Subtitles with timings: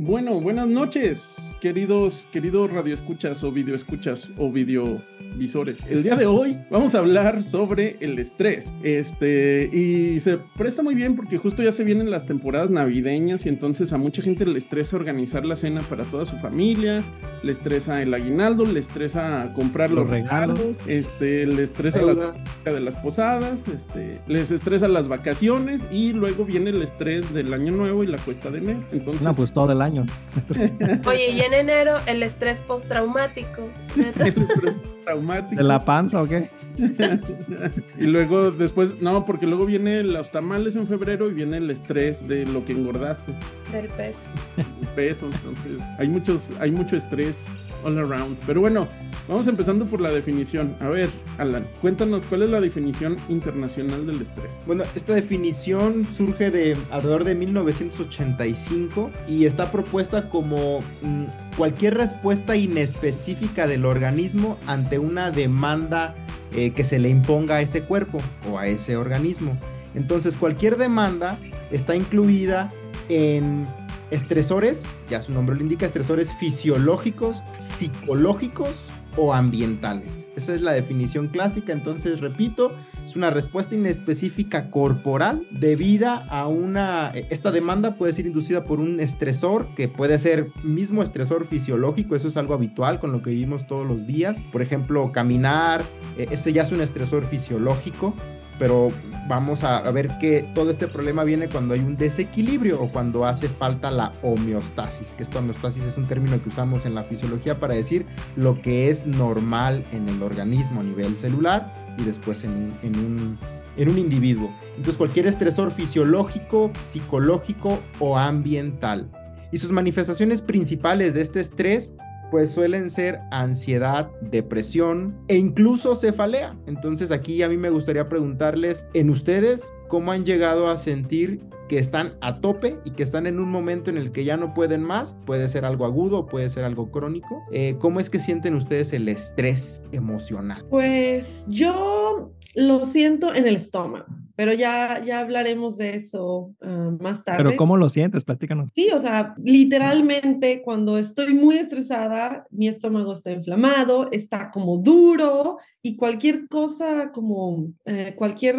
[0.00, 5.80] Bueno, buenas noches, queridos, queridos radioescuchas o videoescuchas o videovisores.
[5.88, 8.72] El día de hoy vamos a hablar sobre el estrés.
[8.82, 13.48] Este, y se presta muy bien porque justo ya se vienen las temporadas navideñas y
[13.48, 17.02] entonces a mucha gente le estresa organizar la cena para toda su familia,
[17.42, 22.94] le estresa el aguinaldo, le estresa comprar los, regalos, este, le estresa la de las
[22.96, 28.06] posadas, este, les estresa las vacaciones y luego viene el estrés del año nuevo y
[28.06, 28.84] la cuesta de enero.
[28.92, 30.04] Entonces, no, pues todo el año.
[31.06, 33.68] Oye, y en enero el estrés postraumático.
[35.04, 35.56] traumático.
[35.56, 36.50] ¿De la panza o qué?
[37.98, 42.28] y luego después, no, porque luego viene los tamales en febrero y viene el estrés
[42.28, 43.32] de lo que engordaste.
[43.72, 44.30] Del peso.
[44.56, 48.38] El peso, entonces hay muchos, hay mucho estrés all around.
[48.46, 48.86] Pero bueno,
[49.26, 50.76] vamos empezando por la definición.
[50.80, 54.52] A ver, Alan, cuéntanos cuál es la definición internacional del estrés.
[54.66, 61.24] Bueno, esta definición surge de alrededor de 1985 y está propuesta como mm,
[61.56, 66.14] cualquier respuesta inespecífica del organismo ante una demanda
[66.52, 68.18] eh, que se le imponga a ese cuerpo
[68.50, 69.58] o a ese organismo.
[69.94, 71.38] Entonces, cualquier demanda
[71.70, 72.68] está incluida
[73.08, 73.64] en
[74.10, 78.70] estresores, ya su nombre lo indica, estresores fisiológicos, psicológicos
[79.16, 80.30] o ambientales.
[80.36, 82.72] Esa es la definición clásica, entonces repito,
[83.04, 87.10] es una respuesta inespecífica corporal debida a una...
[87.30, 92.28] Esta demanda puede ser inducida por un estresor que puede ser mismo estresor fisiológico, eso
[92.28, 94.40] es algo habitual con lo que vivimos todos los días.
[94.52, 95.82] Por ejemplo, caminar,
[96.16, 98.14] e, ese ya es un estresor fisiológico
[98.58, 98.88] pero
[99.28, 103.48] vamos a, ver que todo este problema viene cuando hay un desequilibrio o cuando hace
[103.48, 107.74] falta la homeostasis, que esta homeostasis es un término que usamos en la fisiología para
[107.74, 108.06] decir
[108.36, 112.98] lo que es normal en el organismo a nivel celular y después en un, en
[112.98, 113.38] un,
[113.76, 114.50] en un individuo.
[114.70, 119.10] Entonces cualquier estresor fisiológico, psicológico o ambiental.
[119.52, 121.94] Y sus manifestaciones principales de este estrés
[122.30, 126.56] pues suelen ser ansiedad, depresión e incluso cefalea.
[126.66, 131.78] Entonces aquí a mí me gustaría preguntarles en ustedes cómo han llegado a sentir que
[131.78, 134.82] están a tope y que están en un momento en el que ya no pueden
[134.82, 137.42] más, puede ser algo agudo, puede ser algo crónico.
[137.52, 140.64] Eh, ¿Cómo es que sienten ustedes el estrés emocional?
[140.70, 147.22] Pues yo lo siento en el estómago, pero ya, ya hablaremos de eso ah, más
[147.22, 147.44] tarde.
[147.44, 148.24] Pero ¿cómo lo sientes?
[148.24, 148.70] Platícanos.
[148.74, 155.58] Sí, o sea, literalmente cuando estoy muy estresada, mi estómago está inflamado, está como duro
[155.82, 158.56] y cualquier cosa como eh, cualquier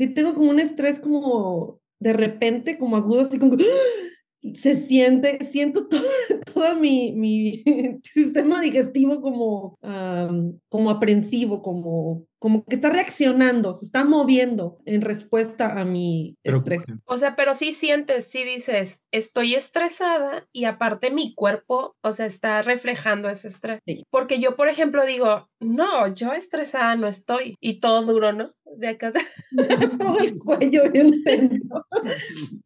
[0.00, 3.58] sí tengo como un estrés como de repente, como agudo, así como
[4.54, 6.00] se siente, siento todo,
[6.54, 7.62] todo mi, mi
[8.14, 9.78] sistema digestivo como,
[10.70, 16.82] como aprensivo, como, como que está reaccionando, se está moviendo en respuesta a mi estrés.
[17.04, 22.24] O sea, pero sí sientes, sí dices, estoy estresada y aparte mi cuerpo, o sea,
[22.24, 23.80] está reflejando ese estrés.
[24.08, 28.54] Porque yo, por ejemplo, digo, no, yo estresada no estoy y todo duro, ¿no?
[28.76, 29.12] De acá.
[29.12, 29.20] todo
[30.20, 31.12] el cuello bien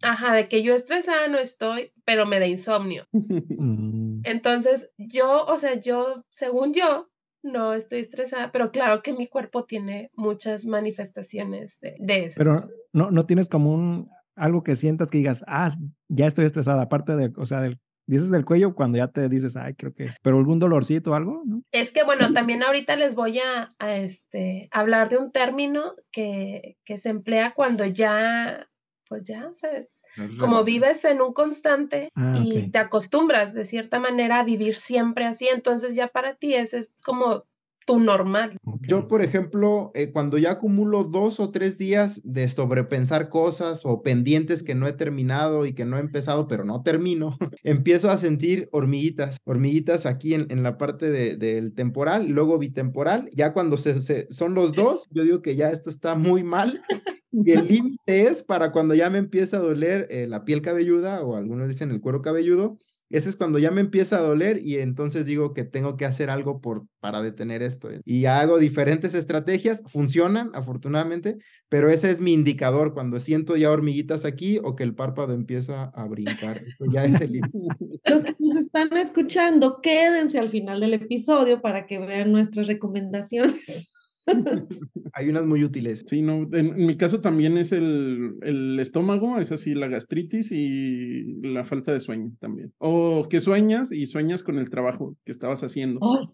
[0.03, 3.07] Ajá, de que yo estresada no estoy, pero me da insomnio.
[3.13, 4.21] Mm.
[4.25, 7.09] Entonces, yo, o sea, yo, según yo,
[7.43, 12.37] no estoy estresada, pero claro que mi cuerpo tiene muchas manifestaciones de, eso.
[12.39, 15.71] Pero no, no tienes como un algo que sientas que digas, ah,
[16.09, 19.57] ya estoy estresada, aparte de, o sea, del, dices del cuello cuando ya te dices,
[19.57, 21.63] ay, creo que, pero algún dolorcito o algo, ¿no?
[21.73, 26.99] Es que bueno, también ahorita les voy a, este, hablar de un término que, que
[26.99, 28.69] se emplea cuando ya
[29.07, 30.03] pues ya, ¿sabes?
[30.41, 35.27] Como vives en un constante ah, y te acostumbras de cierta manera a vivir siempre
[35.27, 37.45] así, entonces ya para ti ese es como
[37.87, 38.57] tu normal.
[38.83, 44.03] Yo, por ejemplo, eh, cuando ya acumulo dos o tres días de sobrepensar cosas o
[44.03, 48.17] pendientes que no he terminado y que no he empezado, pero no termino, empiezo a
[48.17, 53.29] sentir hormiguitas, hormiguitas aquí en, en la parte del temporal, luego bitemporal.
[53.33, 56.81] Ya cuando se, son los dos, yo digo que ya esto está muy mal
[57.33, 61.23] y el límite es para cuando ya me empieza a doler eh, la piel cabelluda
[61.23, 62.79] o algunos dicen el cuero cabelludo.
[63.15, 66.31] Ese es cuando ya me empieza a doler y entonces digo que tengo que hacer
[66.31, 67.89] algo por, para detener esto.
[68.05, 71.39] Y hago diferentes estrategias, funcionan afortunadamente,
[71.69, 75.85] pero ese es mi indicador cuando siento ya hormiguitas aquí o que el párpado empieza
[75.95, 76.61] a brincar.
[76.93, 77.41] ya es el.
[78.05, 83.93] Los que nos están escuchando, quédense al final del episodio para que vean nuestras recomendaciones.
[85.13, 86.05] Hay unas muy útiles.
[86.07, 91.41] Sí, no, en, mi caso también es el, el, estómago, es así, la gastritis y
[91.43, 92.73] la falta de sueño también.
[92.79, 96.01] O que sueñas y sueñas con el trabajo que estabas haciendo.
[96.03, 96.25] Oh.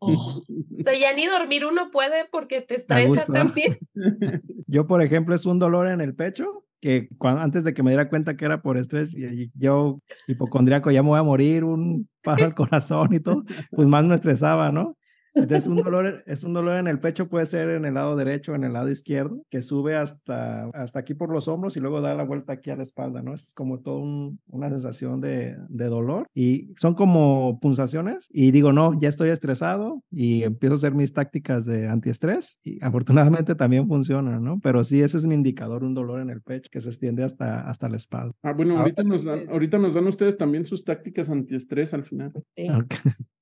[0.00, 3.78] o sea, ya ni dormir uno puede porque te estresa también.
[4.66, 8.08] Yo, por ejemplo, es un dolor en el pecho que antes de que me diera
[8.08, 12.46] cuenta que era por estrés y yo hipocondríaco ya me voy a morir, un paro
[12.46, 14.96] al corazón y todo, pues más me estresaba, ¿no?
[15.34, 18.52] Entonces, un dolor, es un dolor en el pecho, puede ser en el lado derecho
[18.52, 22.00] o en el lado izquierdo, que sube hasta, hasta aquí por los hombros y luego
[22.00, 23.34] da la vuelta aquí a la espalda, ¿no?
[23.34, 24.00] Es como toda
[24.48, 30.02] una sensación de, de, dolor y son como pulsaciones y digo, no, ya estoy estresado
[30.10, 34.60] y empiezo a hacer mis tácticas de antiestrés y afortunadamente también funciona, ¿no?
[34.60, 37.68] Pero sí, ese es mi indicador, un dolor en el pecho que se extiende hasta,
[37.68, 38.34] hasta la espalda.
[38.42, 42.32] Ah, bueno, ahorita, nos dan, ahorita nos dan ustedes también sus tácticas antiestrés al final.
[42.56, 42.68] Sí.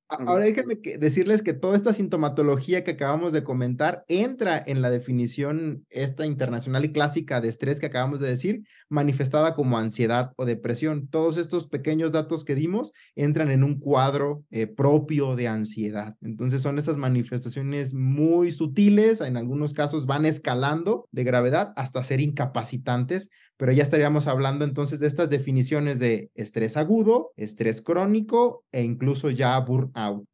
[0.08, 5.84] Ahora déjenme decirles que toda esta sintomatología que acabamos de comentar entra en la definición
[5.90, 11.08] esta internacional y clásica de estrés que acabamos de decir, manifestada como ansiedad o depresión.
[11.08, 16.16] Todos estos pequeños datos que dimos entran en un cuadro eh, propio de ansiedad.
[16.22, 22.20] Entonces son esas manifestaciones muy sutiles, en algunos casos van escalando de gravedad hasta ser
[22.20, 23.28] incapacitantes
[23.58, 29.30] pero ya estaríamos hablando entonces de estas definiciones de estrés agudo, estrés crónico e incluso
[29.30, 30.24] ya burnout.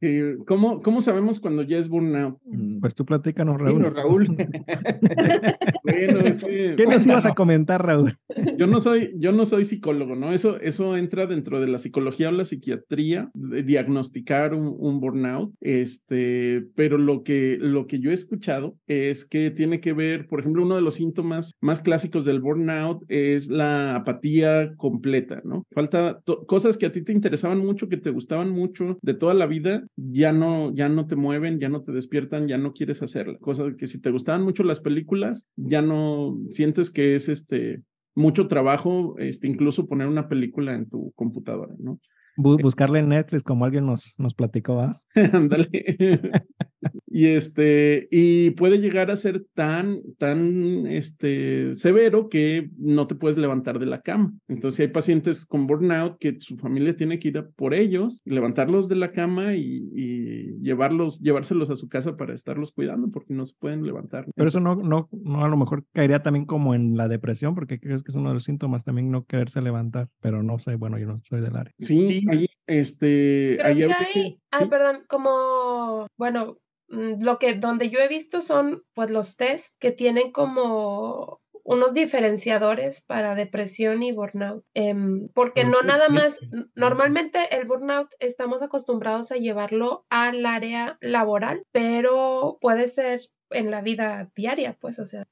[0.46, 2.38] ¿Cómo, cómo sabemos cuando ya es burnout?
[2.44, 2.80] Mm.
[2.80, 3.80] Pues tú platícanos, Raúl.
[3.80, 4.26] Bueno, Raúl.
[5.82, 6.74] bueno, es que...
[6.76, 8.16] ¿Qué nos ibas a comentar, Raúl?
[8.58, 10.32] yo no soy, yo no soy psicólogo, ¿no?
[10.32, 15.54] Eso, eso entra dentro de la psicología o la psiquiatría, de diagnosticar un, un, burnout,
[15.60, 20.40] este, pero lo que, lo que yo he escuchado es que tiene que ver, por
[20.40, 25.66] ejemplo, uno de los síntomas más clásicos del burnout es la apatía completa, ¿no?
[25.70, 29.46] Falta cosas que a ti te interesaban mucho, que te gustaban mucho de toda la
[29.46, 33.38] vida, ya no, ya no te mueven, ya no te despiertan, ya no quieres hacerla.
[33.38, 37.82] Cosas que si te gustaban mucho las películas, ya no sientes que es este
[38.14, 41.98] mucho trabajo, este, incluso poner una película en tu computadora, ¿no?
[42.36, 45.00] Buscarle en Netflix como alguien nos, nos platicó, ¿ah?
[45.32, 45.68] Ándale.
[47.16, 53.38] Y este, y puede llegar a ser tan, tan este, severo que no te puedes
[53.38, 54.32] levantar de la cama.
[54.48, 58.96] Entonces hay pacientes con burnout que su familia tiene que ir por ellos, levantarlos de
[58.96, 63.86] la cama y, llevarlos, llevárselos a su casa para estarlos cuidando porque no se pueden
[63.86, 64.26] levantar.
[64.34, 67.78] Pero eso no, no, no a lo mejor caería también como en la depresión, porque
[67.78, 70.98] creo que es uno de los síntomas también no quererse levantar, pero no sé, bueno,
[70.98, 71.72] yo no soy del área.
[71.78, 76.58] Sí, ahí, este, Creo que hay, ay, perdón, como, bueno,
[76.88, 83.00] lo que donde yo he visto son pues los test que tienen como unos diferenciadores
[83.00, 86.40] para depresión y burnout, em, porque no nada más,
[86.76, 93.80] normalmente el burnout estamos acostumbrados a llevarlo al área laboral, pero puede ser en la
[93.80, 95.24] vida diaria, pues, o sea,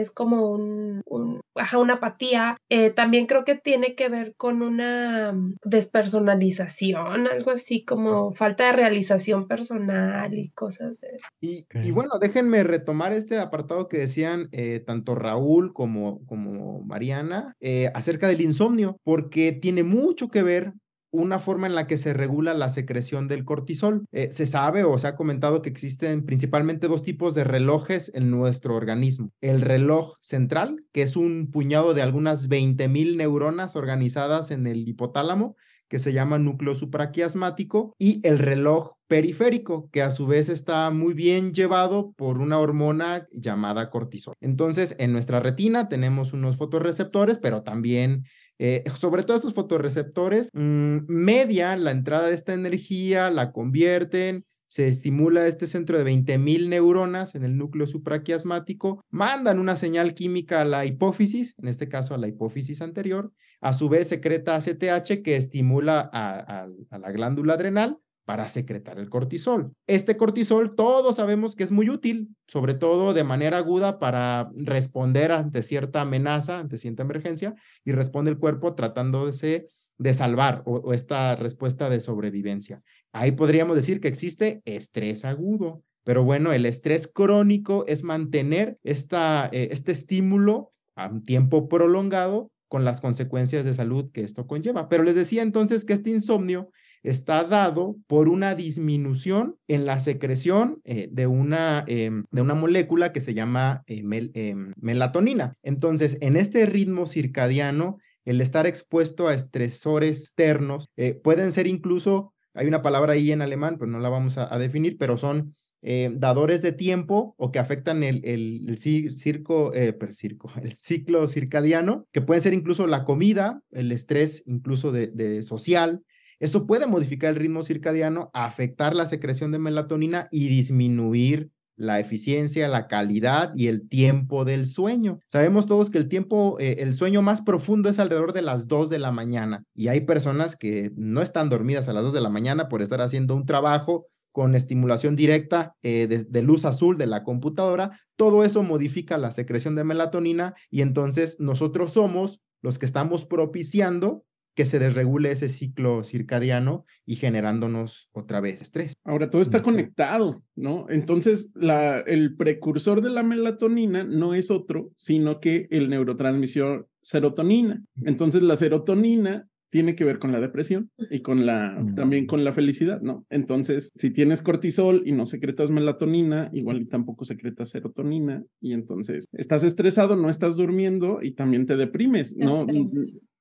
[0.00, 2.56] es como un, una apatía.
[2.68, 5.34] Eh, también creo que tiene que ver con una
[5.64, 11.28] despersonalización, algo así como falta de realización personal y cosas de eso.
[11.40, 17.90] Y, bueno, déjenme retomar este apartado que decían eh, tanto Raúl como, como Mariana eh,
[17.94, 20.72] acerca del insomnio, porque tiene mucho que ver
[21.10, 24.04] una forma en la que se regula la secreción del cortisol.
[24.12, 28.30] Eh, se sabe o se ha comentado que existen principalmente dos tipos de relojes en
[28.30, 29.30] nuestro organismo.
[29.40, 34.86] El reloj central, que es un puñado de algunas 20 mil neuronas organizadas en el
[34.88, 35.56] hipotálamo,
[35.88, 41.14] que se llama núcleo supraquiasmático, y el reloj periférico, que a su vez está muy
[41.14, 44.34] bien llevado por una hormona llamada cortisol.
[44.40, 48.24] Entonces, en nuestra retina tenemos unos fotorreceptores, pero también
[48.58, 54.86] eh, sobre todo estos fotorreceptores, mm, median la entrada de esta energía, la convierten, se
[54.86, 60.64] estimula este centro de 20.000 neuronas en el núcleo supraquiasmático, mandan una señal química a
[60.66, 65.36] la hipófisis, en este caso a la hipófisis anterior, a su vez secreta ACTH que
[65.36, 67.98] estimula a la glándula adrenal,
[68.28, 69.72] para secretar el cortisol.
[69.86, 75.32] Este cortisol todos sabemos que es muy útil, sobre todo de manera aguda para responder
[75.32, 77.54] ante cierta amenaza, ante cierta emergencia,
[77.86, 82.82] y responde el cuerpo tratándose de salvar o, esta respuesta de sobrevivencia.
[83.12, 89.48] Ahí podríamos decir que existe estrés agudo, pero bueno, el estrés crónico es mantener esta,
[89.52, 94.90] eh, este estímulo a un tiempo prolongado con las consecuencias de salud que esto conlleva.
[94.90, 96.68] Pero les decía entonces que este insomnio
[97.02, 103.12] está dado por una disminución en la secreción eh, de, una, em, de una molécula
[103.12, 104.02] que se llama eh,
[104.34, 105.54] em, melatonina.
[105.62, 112.34] Entonces, en este ritmo circadiano, el estar expuesto a estresores externos eh, pueden ser incluso,
[112.54, 116.60] hay una palabra ahí en alemán, pues no la vamos a, definir, pero son dadores
[116.60, 119.70] de tiempo o que afectan el, el, circo,
[120.10, 126.02] circo, el ciclo circadiano, que pueden ser incluso la comida, el estrés incluso de social.
[126.40, 132.68] Eso puede modificar el ritmo circadiano, afectar la secreción de melatonina y disminuir la eficiencia,
[132.68, 135.20] la calidad y el tiempo del sueño.
[135.28, 138.90] Sabemos todos que el tiempo, eh, el sueño más profundo es alrededor de las 2
[138.90, 142.30] de la mañana y hay personas que no están dormidas a las 2 de la
[142.30, 147.24] mañana por estar haciendo un trabajo con estimulación directa eh, de, luz azul de la
[147.24, 153.24] computadora, todo eso modifica la secreción de melatonina y entonces nosotros somos los que estamos
[153.24, 154.24] propiciando
[154.58, 158.94] que se desregule ese ciclo circadiano y generándonos otra vez estrés.
[159.04, 160.86] Ahora, todo está conectado, ¿no?
[160.88, 167.84] Entonces, la, el precursor de la melatonina no es otro, sino que el neurotransmisor serotonina.
[168.02, 172.52] Entonces, la serotonina tiene que ver con la depresión y con la también con la
[172.52, 173.26] felicidad, ¿no?
[173.30, 179.26] Entonces, si tienes cortisol y no secretas melatonina, igual y tampoco secretas serotonina y entonces
[179.32, 182.66] estás estresado, no estás durmiendo y también te deprimes, ¿no?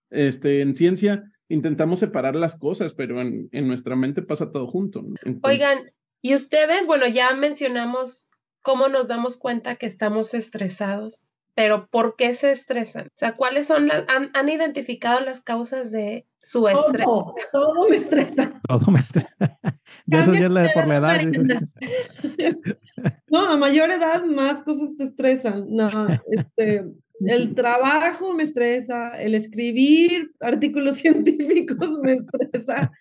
[0.09, 5.01] Este, en ciencia intentamos separar las cosas, pero en, en nuestra mente pasa todo junto.
[5.01, 5.15] ¿no?
[5.43, 8.29] Oigan, y ustedes, bueno, ya mencionamos
[8.61, 13.07] cómo nos damos cuenta que estamos estresados pero ¿por qué se estresan?
[13.07, 17.03] O sea, ¿cuáles son las, han, identificado las causas de su estrés?
[17.03, 18.61] Todo, todo me estresa.
[18.67, 19.33] Todo me estresa.
[20.05, 21.19] ya eso ya es por la edad.
[23.31, 25.65] no, a mayor edad más cosas te estresan.
[25.67, 25.87] No,
[26.29, 26.85] este,
[27.21, 32.91] el trabajo me estresa, el escribir artículos científicos me estresa.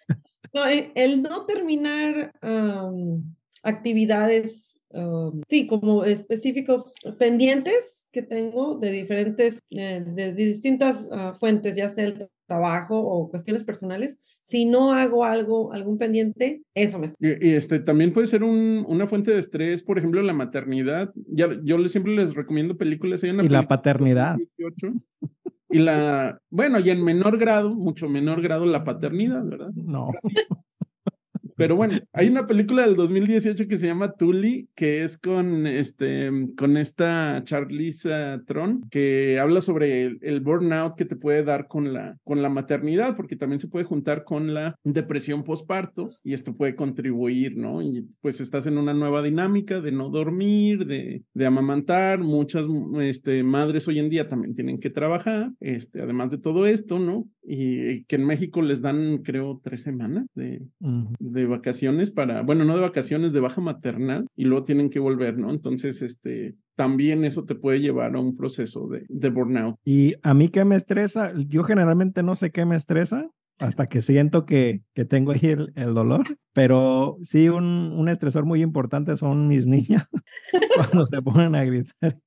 [0.52, 2.32] No, el no terminar
[3.62, 11.76] actividades Um, sí, como específicos pendientes que tengo de diferentes, eh, de, distintas ah, fuentes,
[11.76, 14.18] ya sea el trabajo o cuestiones personales.
[14.42, 17.08] Si no hago algo, algún pendiente, eso me...
[17.18, 21.12] Y, y este, también puede ser un, una fuente de estrés, por ejemplo, la maternidad.
[21.28, 23.24] Ya, yo siempre les recomiendo películas.
[23.24, 24.36] y la paternidad.
[25.68, 29.72] y la, bueno, y en menor grado, mucho menor grado, la paternidad, ¿verdad?
[29.74, 30.10] No.
[31.56, 36.30] Pero bueno, hay una película del 2018 que se llama Tully, que es con, este,
[36.56, 42.18] con esta Charlize Tron, que habla sobre el, burnout que te puede dar con la,
[42.25, 46.76] con la maternidad, porque también se puede juntar con la depresión postparto y esto puede
[46.76, 47.80] contribuir, ¿no?
[47.80, 52.20] Y pues estás en una nueva dinámica de no dormir, de, de amamantar.
[52.20, 52.66] Muchas
[53.00, 57.26] este, madres hoy en día también tienen que trabajar, este, además de todo esto, ¿no?
[57.42, 62.74] Y, que en México les dan, creo, tres semanas de, de vacaciones para, bueno, no
[62.76, 65.50] de vacaciones, de baja maternal y luego tienen que volver, ¿no?
[65.50, 69.76] Entonces, este, también eso te puede llevar a un proceso de, de burnout.
[69.84, 74.02] Y a mí qué me estresa, yo generalmente no sé qué me estresa hasta que
[74.02, 79.16] siento que, que tengo ahí el, el, dolor, pero sí un, un estresor muy importante
[79.16, 80.08] son mis niñas
[80.74, 82.18] cuando se ponen a gritar.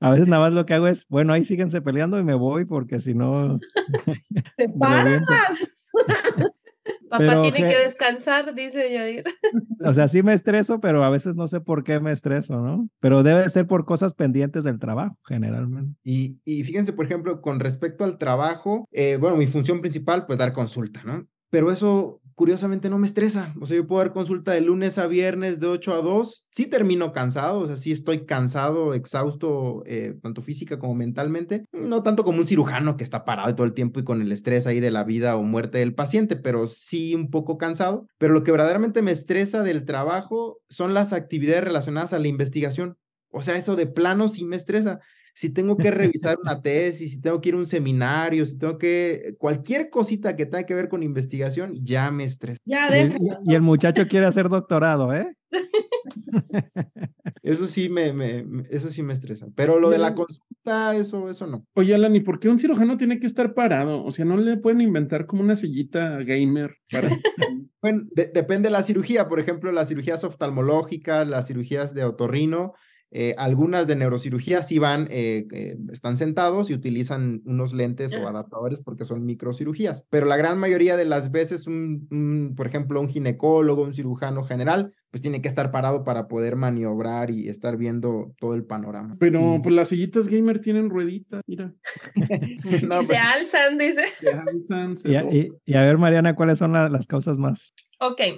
[0.00, 2.64] A veces nada más lo que hago es, bueno, ahí síguense peleando y me voy
[2.64, 3.58] porque si no...
[4.56, 4.68] ¡Te
[7.08, 9.24] Papá tiene que descansar, dice Yair.
[9.84, 12.88] O sea, sí me estreso, pero a veces no sé por qué me estreso, ¿no?
[12.98, 15.96] Pero debe ser por cosas pendientes del trabajo, generalmente.
[16.02, 20.38] Y, y fíjense, por ejemplo, con respecto al trabajo, eh, bueno, mi función principal, pues
[20.38, 21.26] dar consulta, ¿no?
[21.50, 23.54] Pero eso curiosamente no me estresa.
[23.60, 26.46] O sea, yo puedo dar consulta de lunes a viernes de 8 a 2.
[26.50, 31.64] Sí termino cansado, o sea, sí estoy cansado, exhausto, eh, tanto física como mentalmente.
[31.72, 34.66] No tanto como un cirujano que está parado todo el tiempo y con el estrés
[34.66, 38.06] ahí de la vida o muerte del paciente, pero sí un poco cansado.
[38.18, 42.98] Pero lo que verdaderamente me estresa del trabajo son las actividades relacionadas a la investigación.
[43.30, 45.00] O sea, eso de plano sí me estresa
[45.36, 48.78] si tengo que revisar una tesis, si tengo que ir a un seminario, si tengo
[48.78, 52.58] que, cualquier cosita que tenga que ver con investigación, ya me estresa.
[52.64, 52.88] Ya,
[53.44, 55.36] y, el muchacho quiere hacer doctorado, ¿eh?
[57.42, 59.46] Eso sí me, me, eso sí me estresa.
[59.54, 61.64] Pero lo de la consulta, eso, eso no.
[61.74, 64.04] Oye, Alan, ¿y por qué un cirujano tiene que estar parado?
[64.04, 67.08] O sea, ¿no le pueden inventar como una sillita gamer para...
[67.80, 69.28] bueno, depende de la cirugía.
[69.28, 72.72] Por ejemplo, las cirugías oftalmológicas, las cirugías de otorrino,
[73.18, 78.28] eh, algunas de neurocirugía sí van, eh, eh, están sentados y utilizan unos lentes o
[78.28, 83.08] adaptadores porque son microcirugías, pero la gran mayoría de las veces, un, por ejemplo, un
[83.08, 88.34] ginecólogo, un cirujano general, pues tiene que estar parado para poder maniobrar y estar viendo
[88.38, 89.16] todo el panorama.
[89.18, 91.72] Pero pues las sillitas gamer tienen rueditas, mira.
[92.14, 94.04] se pues, alzan, dice.
[94.18, 94.98] Se alzan,
[95.64, 97.72] y, a, ver, Mariana, ¿cuáles son las causas más.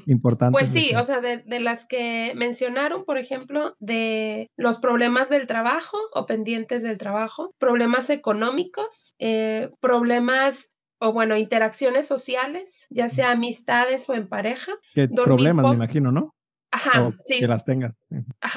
[0.07, 0.53] Importantes.
[0.53, 5.49] Pues sí, o sea, de, de, las que mencionaron, por ejemplo, de los problemas del
[5.49, 10.69] trabajo o pendientes del trabajo, problemas económicos, eh, problemas
[11.01, 14.73] o bueno, interacciones sociales, ya sea amistades o en pareja.
[14.95, 16.37] ¿Qué problemas, me imagino, no?
[16.71, 17.41] Ajá, sí.
[17.41, 17.95] Que las tengas.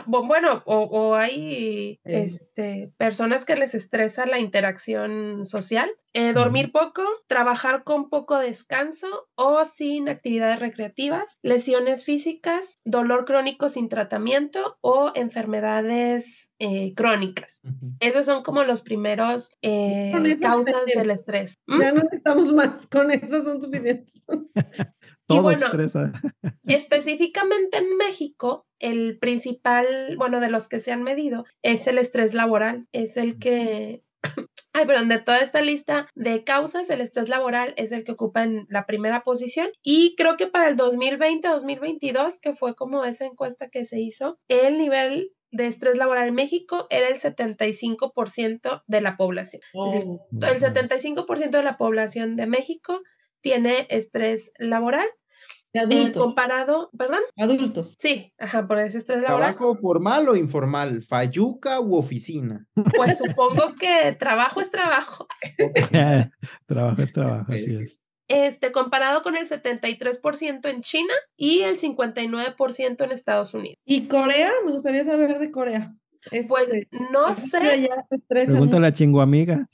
[0.05, 5.89] bueno, o, hay este, personas que les estresa la interacción social.
[6.13, 13.69] Eh, dormir poco, trabajar con poco descanso o sin actividades recreativas, lesiones físicas, dolor crónico
[13.69, 17.61] sin tratamiento o enfermedades eh, crónicas.
[18.01, 21.55] Esos son como los primeros eh, causas del estrés.
[21.65, 24.21] Ya no necesitamos más, con eso son suficientes.
[25.33, 25.67] y bueno,
[26.65, 29.85] específicamente en México, el principal,
[30.17, 34.01] bueno, de los que se han medido es el estrés laboral, es el que
[34.73, 38.43] Ay, perdón, de toda esta lista de causas, el estrés laboral es el que ocupa
[38.43, 39.69] en la primera posición.
[39.83, 44.77] Y creo que para el 2020-2022, que fue como esa encuesta que se hizo, el
[44.77, 49.61] nivel de estrés laboral en México era el 75% de la población.
[49.87, 53.01] Es decir, el 75% de la población de México
[53.41, 55.07] tiene estrés laboral
[55.73, 57.21] eh, comparado, ¿perdón?
[57.37, 57.95] Adultos.
[57.97, 59.55] Sí, ajá, por ese estrés laboral.
[59.55, 61.03] ¿Trabajo formal o informal?
[61.03, 62.65] ¿Fayuca u oficina?
[62.95, 65.27] Pues supongo que trabajo es trabajo.
[66.67, 68.01] trabajo es trabajo, así es.
[68.27, 73.77] Este, comparado con el 73% en China y el 59% en Estados Unidos.
[73.83, 74.51] ¿Y Corea?
[74.65, 75.93] Me gustaría saber de Corea.
[76.47, 77.89] pues este, no sé.
[78.27, 79.67] Pregúntale a chingo amiga.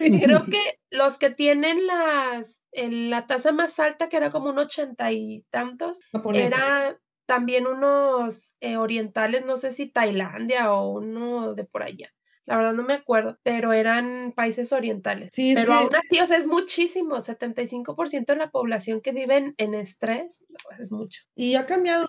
[0.24, 5.12] Creo que los que tienen las, la tasa más alta, que era como un ochenta
[5.12, 6.00] y tantos,
[6.32, 12.10] era también unos eh, orientales, no sé si Tailandia o uno de por allá
[12.46, 15.30] la verdad no me acuerdo, pero eran países orientales.
[15.32, 19.74] Sí, pero aún así, o sea, es muchísimo, 75% de la población que vive en,
[19.74, 20.44] estrés,
[20.78, 21.22] es mucho.
[21.34, 22.08] Y ha cambiado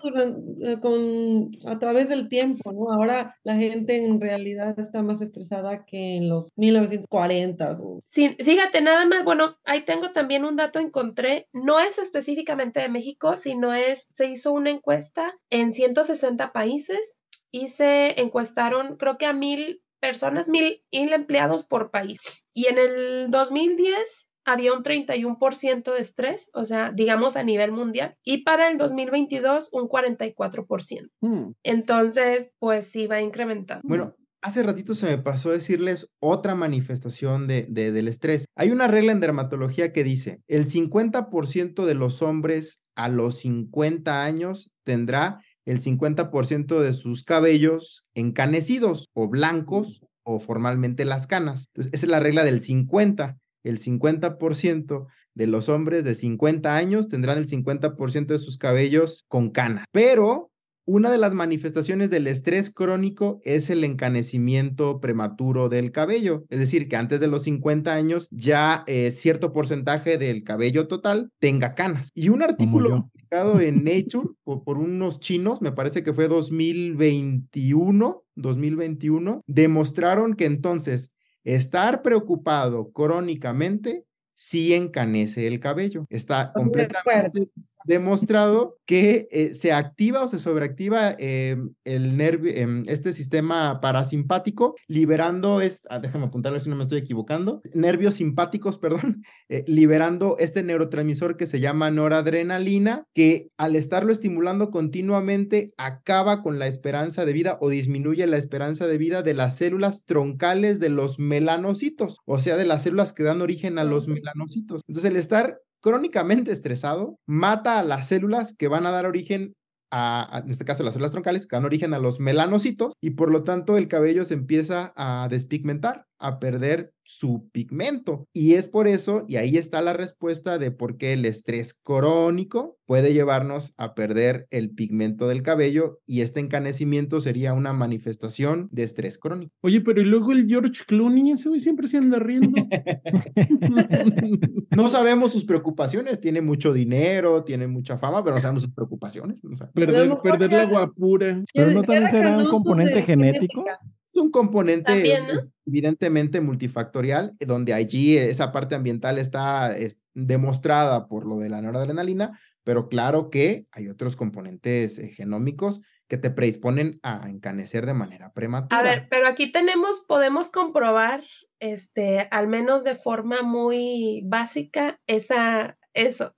[0.64, 2.92] eh, con, a través del tiempo, ¿no?
[2.92, 7.74] Ahora la gente en realidad está más estresada que en los 1940.
[8.06, 12.88] Sí, fíjate, nada más, bueno, ahí tengo también un dato, encontré, no es específicamente de
[12.88, 17.18] México, sino es, se hizo una encuesta en 160 países
[17.50, 22.18] y se encuestaron, creo que a mil personas, mil, empleados por país.
[22.52, 28.16] Y en el 2010 había un 31% de estrés, o sea, digamos a nivel mundial,
[28.24, 31.08] y para el 2022 un 44%.
[31.20, 31.52] Hmm.
[31.62, 33.82] Entonces, pues sí va incrementando.
[33.84, 38.46] Bueno, hace ratito se me pasó decirles otra manifestación de, del estrés.
[38.56, 44.24] Hay una regla en dermatología que dice, el 50% de los hombres a los 50
[44.24, 51.66] años tendrá el 50% de sus cabellos encanecidos o blancos o formalmente las canas.
[51.68, 53.38] Entonces, esa es la regla del 50.
[53.64, 59.50] El 50% de los hombres de 50 años tendrán el 50% de sus cabellos con
[59.50, 59.86] canas.
[59.92, 60.51] Pero
[60.84, 66.88] una de las manifestaciones del estrés crónico es el encanecimiento prematuro del cabello, es decir,
[66.88, 72.10] que antes de los 50 años ya eh, cierto porcentaje del cabello total tenga canas.
[72.14, 78.24] Y un artículo publicado en Nature por, por, unos chinos, me parece que fue 2021,
[78.34, 81.12] 2021, demostraron que entonces
[81.44, 86.06] estar preocupado crónicamente sí encanece el cabello.
[86.10, 87.48] Está completamente
[87.84, 94.74] demostrado que eh, se activa o se sobreactiva eh, el nervio, em, este sistema parasimpático,
[94.88, 100.36] liberando, es, ah, déjame apuntarlo si no me estoy equivocando, nervios simpáticos, perdón, eh, liberando
[100.38, 107.24] este neurotransmisor que se llama noradrenalina, que al estarlo estimulando continuamente acaba con la esperanza
[107.24, 112.18] de vida o disminuye la esperanza de vida de las células troncales de los melanocitos,
[112.24, 114.82] o sea, de las células que dan origen a los melanocitos.
[114.86, 119.54] Entonces, el estar crónicamente estresado mata a las células que van a dar origen
[119.90, 123.30] a, en este caso las células troncales, que dan origen a los melanocitos y por
[123.30, 128.28] lo tanto el cabello se empieza a despigmentar, a perder su pigmento.
[128.32, 132.78] Y es por eso, y ahí está la respuesta de por qué el estrés crónico
[132.86, 138.84] puede llevarnos a perder el pigmento del cabello y este encanecimiento sería una manifestación de
[138.84, 139.52] estrés crónico.
[139.62, 142.52] Oye, pero y luego el George Clooney, ese hoy siempre se anda riendo.
[144.70, 149.38] no sabemos sus preocupaciones, tiene mucho dinero, tiene mucha fama, pero no sabemos sus preocupaciones.
[149.74, 151.42] perder, perder la guapura.
[151.52, 153.64] Pero no también será un componente genético.
[154.12, 155.18] Es un componente
[155.64, 159.74] evidentemente multifactorial, donde allí esa parte ambiental está
[160.12, 166.18] demostrada por lo de la noradrenalina, pero claro que hay otros componentes eh, genómicos que
[166.18, 168.78] te predisponen a encanecer de manera prematura.
[168.78, 171.22] A ver, pero aquí tenemos, podemos comprobar,
[171.58, 176.34] este, al menos de forma muy básica, esa, eso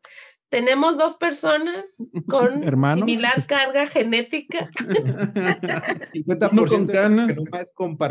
[0.54, 1.96] tenemos dos personas
[2.28, 2.62] con
[2.94, 4.70] similar carga genética.
[6.14, 7.36] 50% con canas.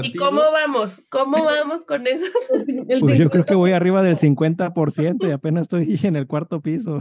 [0.03, 1.05] ¿Y cómo vamos?
[1.07, 2.25] ¿Cómo vamos con eso?
[2.99, 6.99] Pues yo creo que voy arriba del 50% y apenas estoy en el cuarto piso.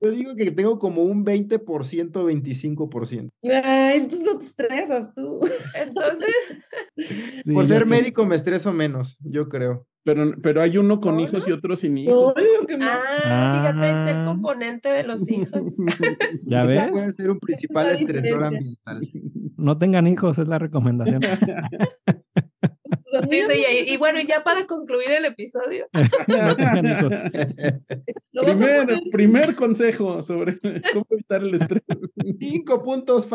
[0.00, 3.30] Yo digo que tengo como un 20%, 25%.
[3.64, 5.40] Ay, entonces no te estresas tú.
[5.74, 6.34] Entonces.
[7.52, 9.86] Por ser médico me estreso menos, yo creo.
[10.06, 12.32] Pero, pero hay uno con hijos y otro sin hijos.
[12.80, 15.76] Ah, fíjate, este es el componente de los hijos.
[16.46, 16.92] ¿Ya ves?
[16.92, 19.00] puede ser un principal estresor ambiental.
[19.56, 21.20] No tengan hijos, es la recomendación.
[23.30, 25.88] Dice, y, y, bueno, ya para concluir el episodio.
[26.28, 27.12] no tengan hijos.
[28.32, 30.60] primer, primer consejo sobre
[30.92, 31.82] cómo evitar el estrés.
[32.38, 33.26] Cinco puntos.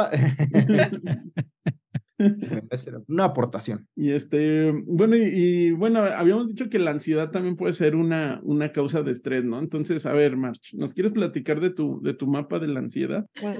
[3.07, 3.87] Una aportación.
[3.95, 8.71] Y este, bueno, y, bueno, habíamos dicho que la ansiedad también puede ser una, una
[8.71, 9.59] causa de estrés, ¿no?
[9.59, 13.25] Entonces, a ver, March, ¿nos quieres platicar de tu, de tu mapa de la ansiedad?
[13.43, 13.55] ah,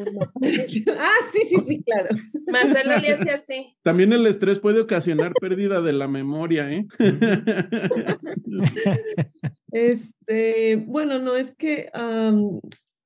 [1.33, 2.09] sí, sí, sí, claro.
[2.51, 3.75] Marcelo le hace así.
[3.83, 6.85] También el estrés puede ocasionar pérdida de la memoria, ¿eh?
[9.71, 11.89] este, bueno, no, es que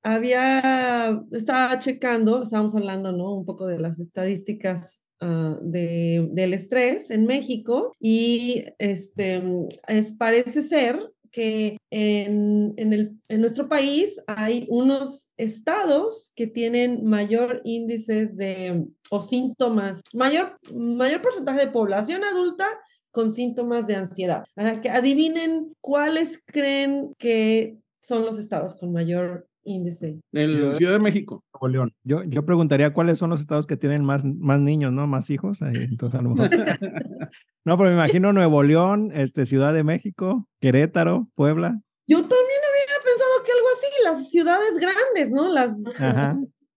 [0.02, 3.34] había, estaba checando, estábamos hablando, ¿no?
[3.34, 9.42] Un poco de las estadísticas Ah, de, del estrés en México y este,
[9.88, 17.06] es, parece ser que en, en, el, en, nuestro país hay unos estados que tienen
[17.06, 22.66] mayor índices de o síntomas, mayor, mayor porcentaje de población adulta
[23.10, 24.44] con síntomas de ansiedad.
[24.54, 30.20] adivinen cuáles creen que son los estados con mayor índice.
[30.32, 31.44] En Ciudad de México.
[31.68, 31.94] León.
[32.04, 35.06] Yo, yo preguntaría cuáles son los estados que tienen más, más niños, ¿no?
[35.06, 35.62] Más hijos.
[35.62, 36.50] Entonces, a lo mejor.
[37.64, 41.80] no, pero me imagino Nuevo León, este, Ciudad de México, Querétaro, Puebla.
[42.06, 45.48] Yo también había pensado que algo así, las ciudades grandes, ¿no?
[45.52, 45.76] Las.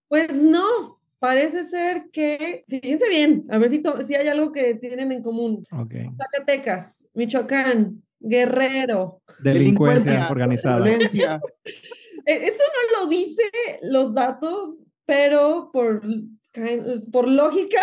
[0.08, 5.12] Pues no, parece ser que, fíjense bien, a ver si, si hay algo que tienen
[5.12, 5.64] en común.
[5.72, 6.08] Okay.
[6.18, 9.22] Zacatecas, Michoacán, Guerrero.
[9.40, 10.84] Delincuencia, organizada.
[10.84, 11.40] Violencia.
[12.26, 13.44] E, eso no lo dice
[13.84, 16.02] los datos, pero por,
[17.12, 17.80] por lógica,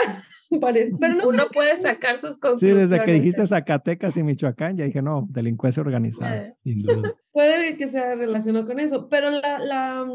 [0.61, 0.92] parece.
[1.01, 2.85] Pero uno puede sacar sus conclusiones.
[2.85, 7.14] Sí, desde que dijiste Zacatecas y Michoacán, ya dije, no, delincuencia organizada, sin duda.
[7.33, 10.07] Puede que sea relacionado con eso, pero la, la,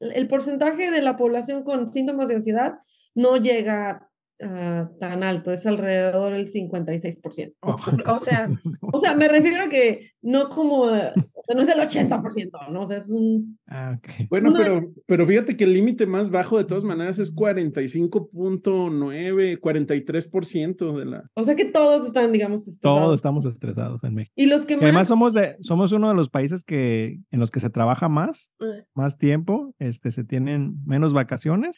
[0.00, 2.78] el porcentaje de la población con síntomas de ansiedad
[3.14, 4.10] no llega
[4.40, 7.54] Ah, tan alto, es alrededor del 56%.
[8.06, 8.48] o sea,
[8.92, 10.90] o sea, me refiero a que no como,
[11.52, 12.82] no es el 80%, ¿no?
[12.82, 13.58] O sea, es un...
[13.66, 13.98] Ah,
[14.30, 20.98] bueno, pero, pero fíjate que el límite más bajo de todas maneras es 45.9, 43%
[20.98, 21.28] de la...
[21.34, 23.00] O sea que todos están, digamos, estresados.
[23.00, 24.32] Todos estamos estresados en México.
[24.36, 27.60] Y los que, además somos, de, somos uno de los países que, en los que
[27.60, 28.84] se trabaja más, eh.
[28.94, 31.76] más tiempo, este, se tienen menos vacaciones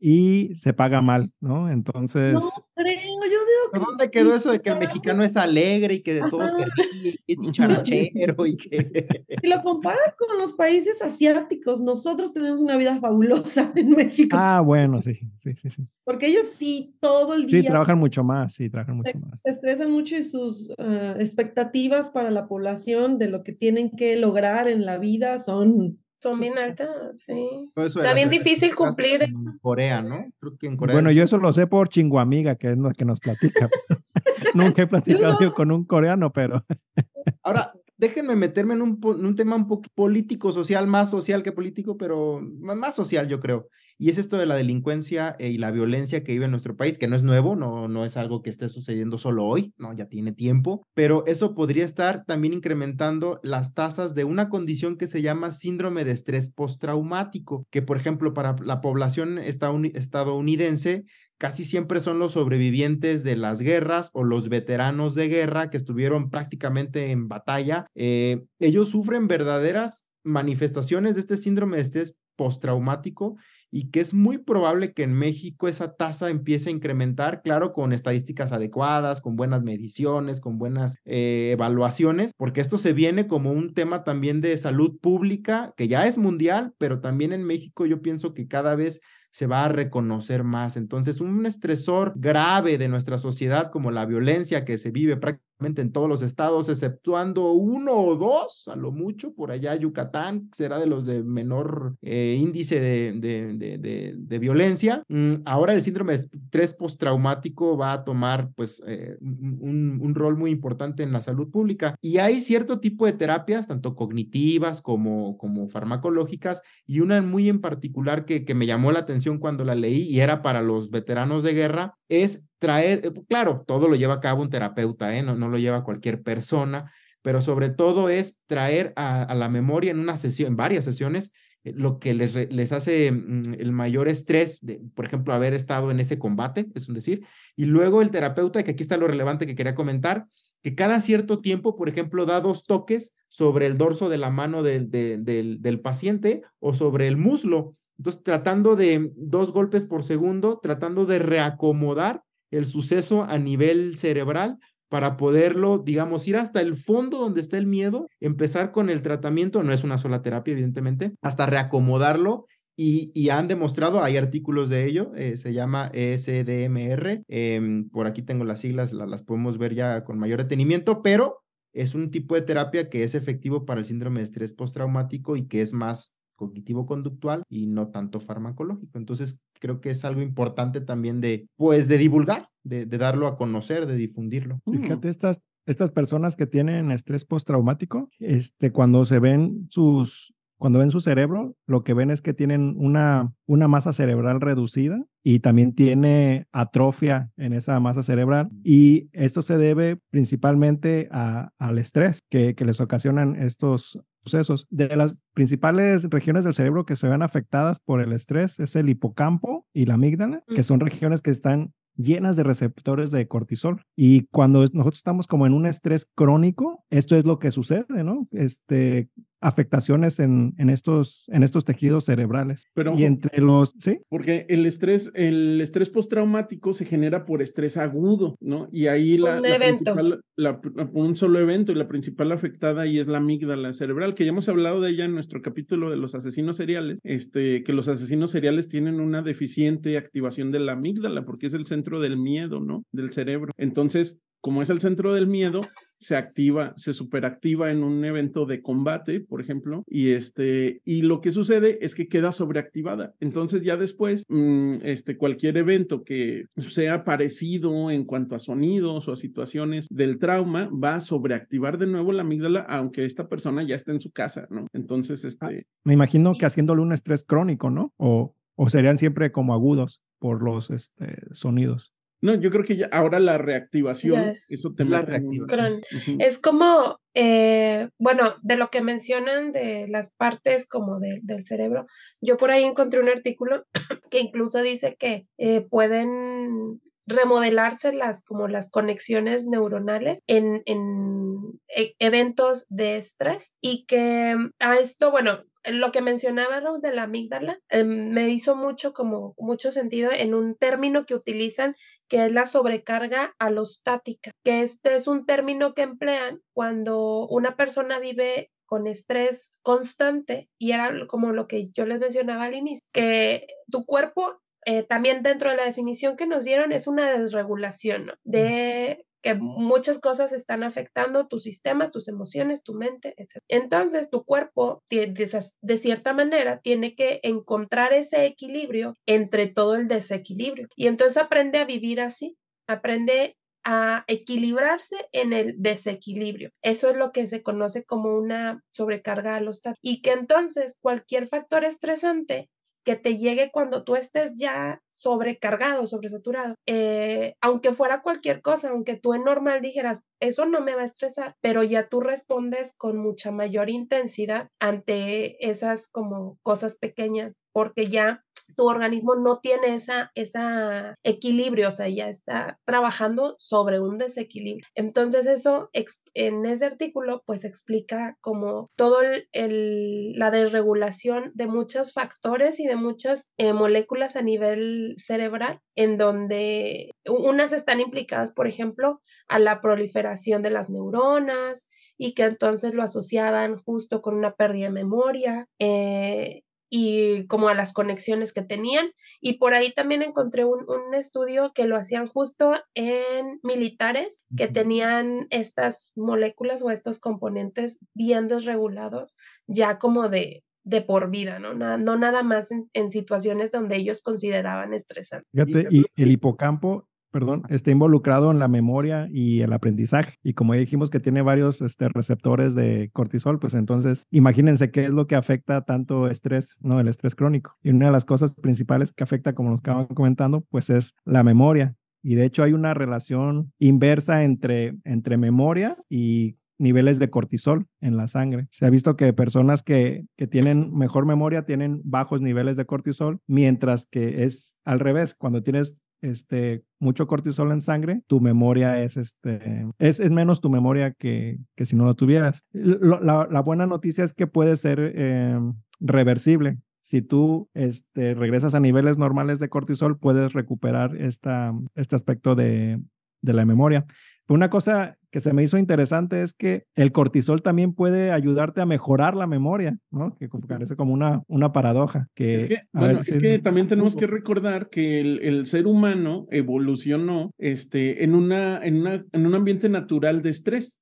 [0.00, 1.70] y se paga mal, ¿no?
[1.70, 2.34] Entonces...
[2.34, 3.80] No creo, yo digo que...
[3.80, 7.18] ¿Dónde quedó eso de que el mexicano es alegre y que de todos se ríe
[7.26, 9.06] y dicharachero y que...
[9.40, 14.36] Si lo comparas con los países asiáticos, nosotros tenemos una vida fabulosa en México.
[14.38, 15.86] Ah, bueno, sí, sí, sí, sí.
[16.04, 17.60] Porque ellos sí, todo el día...
[17.60, 19.40] Sí, trabajan mucho más, sí, trabajan mucho más.
[19.42, 24.16] Se estresan mucho y sus uh, expectativas para la población de lo que tienen que
[24.16, 27.70] lograr en la vida son son bien altas, sí.
[27.76, 29.22] Está bien difícil cumplir.
[29.22, 30.26] En Corea, ¿no?
[30.40, 30.94] Creo que en Corea.
[30.94, 33.68] Bueno, yo eso lo sé por Chinguamiga, que es lo que nos platica.
[34.54, 36.64] Nunca he platicado con un coreano, pero.
[37.42, 41.96] Ahora, déjenme meterme en un, un tema un poco político, social, más social que político,
[41.96, 43.68] pero más social, yo creo.
[44.00, 47.08] Y es esto de la delincuencia eh, y la violencia que vive nuestro país, que
[47.08, 50.30] no es nuevo, no, no es algo que esté sucediendo solo hoy, no, ya tiene
[50.30, 55.50] tiempo, pero eso podría estar también incrementando las tasas de una condición que se llama
[55.50, 61.04] síndrome de estrés postraumático, que por ejemplo para la población estadounidense
[61.36, 66.30] casi siempre son los sobrevivientes de las guerras o los veteranos de guerra que estuvieron
[66.30, 67.86] prácticamente en batalla.
[67.94, 73.36] Eh, ellos sufren verdaderas manifestaciones de este síndrome de estrés postraumático
[73.70, 77.92] y que es muy probable que en México esa tasa empiece a incrementar, claro, con
[77.92, 83.74] estadísticas adecuadas, con buenas mediciones, con buenas eh, evaluaciones, porque esto se viene como un
[83.74, 88.34] tema también de salud pública, que ya es mundial, pero también en México yo pienso
[88.34, 89.00] que cada vez
[89.30, 90.76] se va a reconocer más.
[90.76, 95.92] Entonces, un estresor grave de nuestra sociedad como la violencia que se vive prácticamente en
[95.92, 100.86] todos los estados, exceptuando uno o dos, a lo mucho, por allá Yucatán, será de
[100.86, 105.02] los de menor eh, índice de, de, de, de, violencia.
[105.08, 110.36] Mm, ahora el síndrome de estrés postraumático va a tomar pues eh, un, un, rol
[110.36, 115.36] muy importante en la salud pública y hay cierto tipo de terapias, tanto cognitivas como,
[115.38, 119.74] como farmacológicas, y una muy en particular que, que me llamó la atención cuando la
[119.74, 124.14] leí y era para los veteranos de guerra, es traer, eh, claro, todo lo lleva
[124.14, 125.22] a cabo un terapeuta, ¿eh?
[125.22, 126.92] no, no lo lleva cualquier persona,
[127.22, 131.32] pero sobre todo es traer a, la memoria en una sesión, en varias sesiones,
[131.64, 135.90] eh, lo que les, les hace mm, el mayor estrés, de, por ejemplo, haber estado
[135.90, 139.46] en ese combate, es un decir, y luego el terapeuta, que aquí está lo relevante
[139.46, 140.26] que quería comentar,
[140.62, 144.62] que cada cierto tiempo, por ejemplo, da dos toques sobre el dorso de la mano
[144.62, 147.76] del, del, del paciente o sobre el muslo.
[147.96, 154.58] Entonces, tratando de dos golpes por segundo, tratando de reacomodar el suceso a nivel cerebral
[154.88, 159.62] para poderlo, digamos, ir hasta el fondo donde está el miedo, empezar con el tratamiento,
[159.62, 162.46] no es una sola terapia, evidentemente, hasta reacomodarlo.
[162.80, 168.44] Y, han demostrado, hay artículos de ello, eh, se llama ESDMR, em, por aquí tengo
[168.44, 172.88] las siglas, las podemos ver ya con mayor detenimiento, pero es un tipo de terapia
[172.88, 177.66] que es efectivo para el síndrome de estrés postraumático y que es más cognitivo-conductual y
[177.66, 178.96] no tanto farmacológico.
[178.96, 183.86] Entonces, creo que es algo importante también de, pues, de divulgar, de, darlo a conocer,
[183.86, 184.60] de difundirlo.
[184.64, 190.90] Fíjate, estas, estas personas que tienen estrés postraumático, este, cuando se ven sus, cuando ven
[190.90, 195.74] su cerebro, lo que ven es que tienen una, una masa cerebral reducida y también
[195.74, 198.50] tiene atrofia en esa masa cerebral.
[198.64, 204.66] Y esto se debe principalmente al estrés que, que les ocasionan estos sucesos.
[204.70, 208.88] De las principales regiones del cerebro que se ven afectadas por el estrés es el
[208.88, 213.82] hipocampo y la amígdala, que son regiones que están llenas de receptores de cortisol.
[213.96, 218.28] Y cuando nosotros estamos como en un estrés crónico, esto es lo que sucede, ¿no?
[218.30, 219.10] Este,
[219.40, 222.64] afectaciones en, en, estos, en estos tejidos cerebrales.
[222.74, 224.00] Pero, y entre los, ¿sí?
[224.08, 228.68] Porque el estrés, el estrés postraumático se genera por estrés agudo, ¿no?
[228.72, 229.96] Y ahí la, un evento.
[230.36, 230.60] La,
[230.92, 234.48] un solo evento y la principal afectada ahí es la amígdala cerebral, que ya hemos
[234.48, 238.68] hablado de ella en nuestro capítulo de los asesinos seriales, este, que los asesinos seriales
[238.68, 242.84] tienen una deficiente activación de la amígdala porque es el centro del miedo, ¿no?
[242.92, 243.52] Del cerebro.
[243.56, 245.62] Entonces, como es el centro del miedo,
[246.00, 251.20] se activa, se superactiva en un evento de combate, por ejemplo, y este, y lo
[251.20, 253.14] que sucede es que queda sobreactivada.
[253.20, 259.12] Entonces ya después, mm, este, cualquier evento que sea parecido en cuanto a sonidos o
[259.12, 263.74] a situaciones del trauma va a sobreactivar de nuevo la amígdala, aunque esta persona ya
[263.74, 264.66] esté en su casa, ¿no?
[264.72, 265.66] Entonces, ah, este...
[265.84, 267.92] Me imagino que haciéndole un estrés crónico, ¿no?
[267.96, 271.92] O, o serían siempre como agudos por los este, sonidos.
[272.20, 275.80] No, yo creo que ya ahora la reactivación, es, eso te la reactivación.
[276.18, 281.86] Es como, eh, bueno, de lo que mencionan de las partes como del cerebro,
[282.20, 283.64] yo por ahí encontré un artículo
[284.10, 291.94] que incluso dice que eh, pueden remodelarse las como las conexiones neuronales en, en e,
[291.98, 297.60] eventos de estrés y que a esto, bueno, lo que mencionaba Raúl de la amígdala
[297.68, 301.74] eh, me hizo mucho como mucho sentido en un término que utilizan
[302.08, 307.98] que es la sobrecarga alostática, que este es un término que emplean cuando una persona
[307.98, 313.46] vive con estrés constante y era como lo que yo les mencionaba al inicio, que
[313.70, 319.06] tu cuerpo eh, también dentro de la definición que nos dieron es una desregulación de
[319.22, 323.38] que muchas cosas están afectando tus sistemas, tus emociones, tu mente, etc.
[323.48, 330.68] Entonces, tu cuerpo, de cierta manera, tiene que encontrar ese equilibrio entre todo el desequilibrio.
[330.76, 336.50] Y entonces aprende a vivir así, aprende a equilibrarse en el desequilibrio.
[336.62, 339.78] Eso es lo que se conoce como una sobrecarga alostática.
[339.82, 342.48] Y que entonces cualquier factor estresante
[342.88, 346.54] que te llegue cuando tú estés ya sobrecargado, sobresaturado.
[346.64, 350.86] Eh, aunque fuera cualquier cosa, aunque tú en normal dijeras, eso no me va a
[350.86, 357.88] estresar, pero ya tú respondes con mucha mayor intensidad ante esas como cosas pequeñas, porque
[357.88, 358.24] ya
[358.58, 364.66] tu organismo no tiene esa, esa equilibrio, o sea, ya está trabajando sobre un desequilibrio.
[364.74, 365.70] Entonces eso
[366.14, 372.74] en ese artículo pues explica como todo el, la desregulación de muchos factores y de
[372.74, 379.60] muchas eh, moléculas a nivel cerebral, en donde unas están implicadas, por ejemplo, a la
[379.60, 385.46] proliferación de las neuronas y que entonces lo asociaban justo con una pérdida de memoria.
[385.60, 388.90] Eh, y como a las conexiones que tenían.
[389.20, 390.58] Y por ahí también encontré un,
[390.94, 398.26] estudio que lo hacían justo en militares que tenían estas moléculas o estos componentes bien
[398.26, 399.14] desregulados,
[399.46, 401.54] ya como de, de por vida, ¿no?
[401.54, 405.28] no nada más en, en situaciones donde ellos consideraban estresantes.
[405.32, 410.14] Fíjate, y el hipocampo perdón, está involucrado en la memoria y el aprendizaje.
[410.22, 414.90] Y como dijimos que tiene varios este, receptores de cortisol, pues entonces imagínense qué es
[414.90, 416.78] lo que afecta tanto estrés, ¿no?
[416.78, 417.56] El estrés crónico.
[417.60, 421.24] Y una de las cosas principales que afecta, como nos estaban comentando, pues es la
[421.24, 421.74] memoria.
[422.04, 427.96] Y de hecho hay una relación inversa entre, entre memoria y niveles de cortisol en
[427.96, 428.46] la sangre.
[428.52, 433.18] Se ha visto que personas que, que, tienen mejor memoria tienen bajos niveles de cortisol,
[433.26, 435.14] mientras que es al revés.
[435.14, 440.50] Cuando tienes este, mucho cortisol en sangre, tu memoria es, este, es, es menos tu
[440.50, 442.44] memoria que, que si no lo tuvieras.
[442.52, 446.58] la, buena noticia es que puede ser em, reversible.
[446.82, 452.80] Si tú este, regresas a niveles normales de cortisol, puedes recuperar esta, este aspecto de,
[453.20, 453.84] de la memoria.
[454.28, 458.66] Una cosa que se me hizo interesante es que el cortisol también puede ayudarte a
[458.66, 460.16] mejorar la memoria, ¿no?
[460.16, 462.06] Que parece como una, una paradoja.
[462.14, 466.28] Que, es que, bueno, es que también tenemos que recordar que el, el, ser humano
[466.30, 470.80] evolucionó este, en, una, en, una, en un ambiente natural de estrés.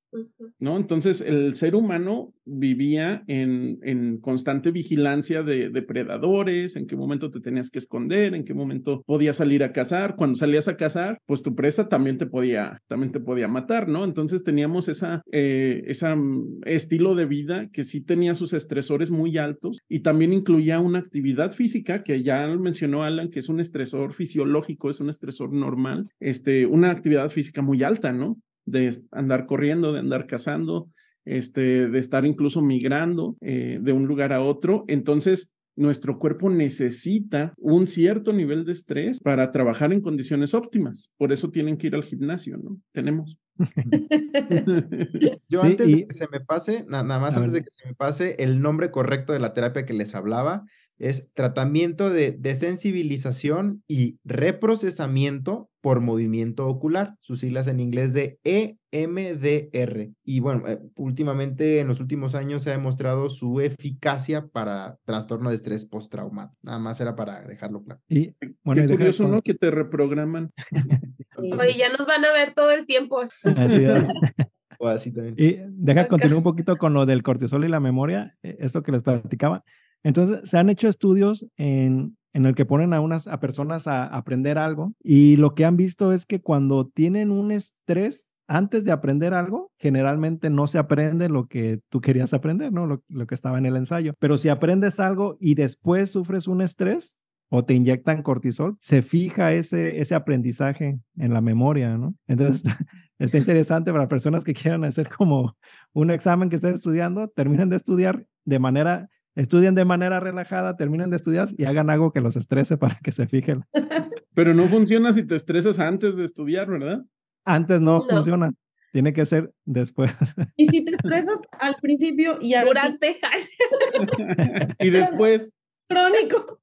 [0.59, 0.77] ¿no?
[0.77, 7.41] Entonces el ser humano vivía en, en constante vigilancia de depredadores, en qué momento te
[7.41, 10.15] tenías que esconder, en qué momento podías salir a cazar.
[10.15, 14.05] Cuando salías a cazar, pues tu presa también te podía, también te podía matar, ¿no?
[14.05, 19.79] Entonces teníamos esa, eh, mm, estilo de vida que sí tenía sus estresores muy altos
[19.89, 24.89] y también incluía una actividad física que ya mencionó Alan, que es un estresor fisiológico,
[24.89, 28.37] es un estresor normal, este, una actividad física muy alta, ¿no?
[28.67, 30.89] de andar corriendo, de andar cazando,
[31.25, 34.83] este, de estar incluso migrando eh, de un lugar a otro.
[34.87, 41.11] Entonces, nuestro cuerpo necesita un cierto nivel de estrés para trabajar en condiciones óptimas.
[41.17, 42.77] Por eso tienen que ir al gimnasio, ¿no?
[42.91, 43.37] Tenemos.
[45.47, 48.35] Yo antes de que se me pase, nada más antes de que se me pase,
[48.39, 50.65] el nombre correcto de la terapia que les hablaba
[50.99, 60.09] es tratamiento de desensibilización y reprocesamiento por movimiento ocular, sus siglas en inglés de EMDR.
[60.23, 65.49] Y bueno, eh, últimamente, en los últimos años se ha demostrado su eficacia para trastorno
[65.49, 66.57] de estrés postraumático.
[66.61, 68.01] Nada más era para dejarlo claro.
[68.09, 68.33] Y
[68.63, 69.41] bueno, Qué curioso, ¿no?
[69.41, 70.51] Que te reprograman.
[71.37, 73.21] Oye, ya nos van a ver todo el tiempo.
[73.21, 74.09] Así es.
[74.79, 75.33] O así también.
[75.39, 78.91] Y deja continuar un poquito con lo del cortisol y la memoria, eh, esto que
[78.91, 79.63] les platicaba.
[80.07, 84.57] Entonces, se han hecho estudios en, el que ponen a unas a personas a aprender
[84.57, 89.33] algo y lo que han visto es que cuando tienen un estrés antes de aprender
[89.33, 92.85] algo, generalmente no se aprende lo que tú querías aprender, ¿no?
[92.87, 94.13] Lo, que estaba en el ensayo.
[94.17, 99.51] Pero si aprendes algo y después sufres un estrés o te inyectan cortisol, se fija
[99.51, 102.15] ese, ese aprendizaje en la memoria, ¿no?
[102.27, 102.63] Entonces,
[103.19, 105.57] está interesante para personas que quieran hacer como
[105.91, 111.11] un examen que estén estudiando, terminen de estudiar de manera Estudien de manera relajada, terminen
[111.11, 113.65] de estudiar y hagan algo que los estrese para que se fijen.
[114.33, 117.05] Pero no funciona si te estresas antes de estudiar, ¿verdad?
[117.45, 118.51] Antes no, funciona.
[118.91, 120.11] Tiene que ser después.
[120.55, 123.15] Y si te estresas al principio y durante
[124.79, 125.51] y después
[125.87, 126.59] crónico.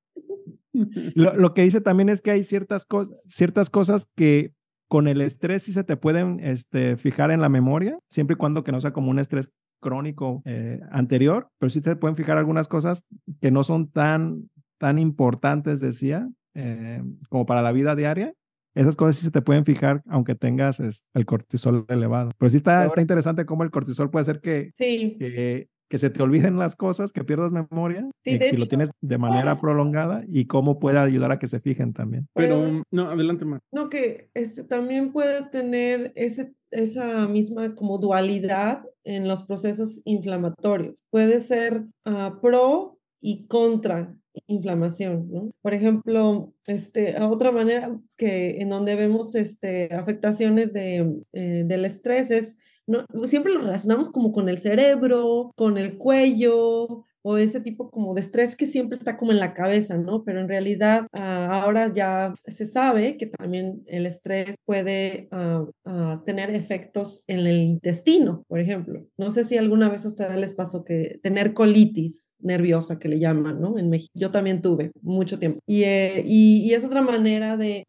[1.14, 2.88] Lo, lo, que dice también es que hay ciertas,
[3.28, 4.52] ciertas cosas que
[4.88, 8.64] con el estrés sí se te pueden este, fijar en la memoria, siempre y cuando
[8.64, 9.52] que no sea como un estrés
[9.84, 13.04] crónico eh, anterior, pero sí te pueden fijar algunas cosas
[13.42, 18.32] que no son tan, tan importantes, decía, eh, como para la vida diaria.
[18.74, 22.30] Esas cosas sí se te pueden fijar aunque tengas el cortisol elevado.
[22.38, 26.22] Pero sí está, está interesante cómo el cortisol puede hacer que, que que se te
[26.22, 30.98] olviden las cosas, que pierdas memoria, si lo tienes de manera prolongada y cómo puede
[30.98, 32.26] ayudar a que se fijen también.
[32.34, 33.60] Pero, no, adelante, Mar.
[33.72, 41.04] No, que este, también puede tener ese, esa misma como dualidad en los procesos inflamatorios.
[41.10, 44.14] Puede ser uh, pro y contra
[44.46, 45.50] inflamación, ¿no?
[45.62, 52.30] Por ejemplo, este, otra manera que en donde vemos este, afectaciones de, eh, del estrés
[52.30, 57.90] es no, siempre lo relacionamos como con el cerebro, con el cuello, o ese tipo
[57.90, 60.24] como de estrés que siempre está como en la cabeza, ¿no?
[60.24, 66.22] Pero en realidad ah, ahora ya se sabe que también el estrés puede ah, ah,
[66.26, 69.06] tener efectos en el intestino, por ejemplo.
[69.16, 73.18] No sé si alguna vez a ustedes les pasó que tener colitis, nerviosa que le
[73.18, 73.78] llaman, ¿no?
[73.78, 74.12] En México.
[74.14, 75.60] Yo también tuve mucho tiempo.
[75.66, 77.86] Y, eh, es otra manera de,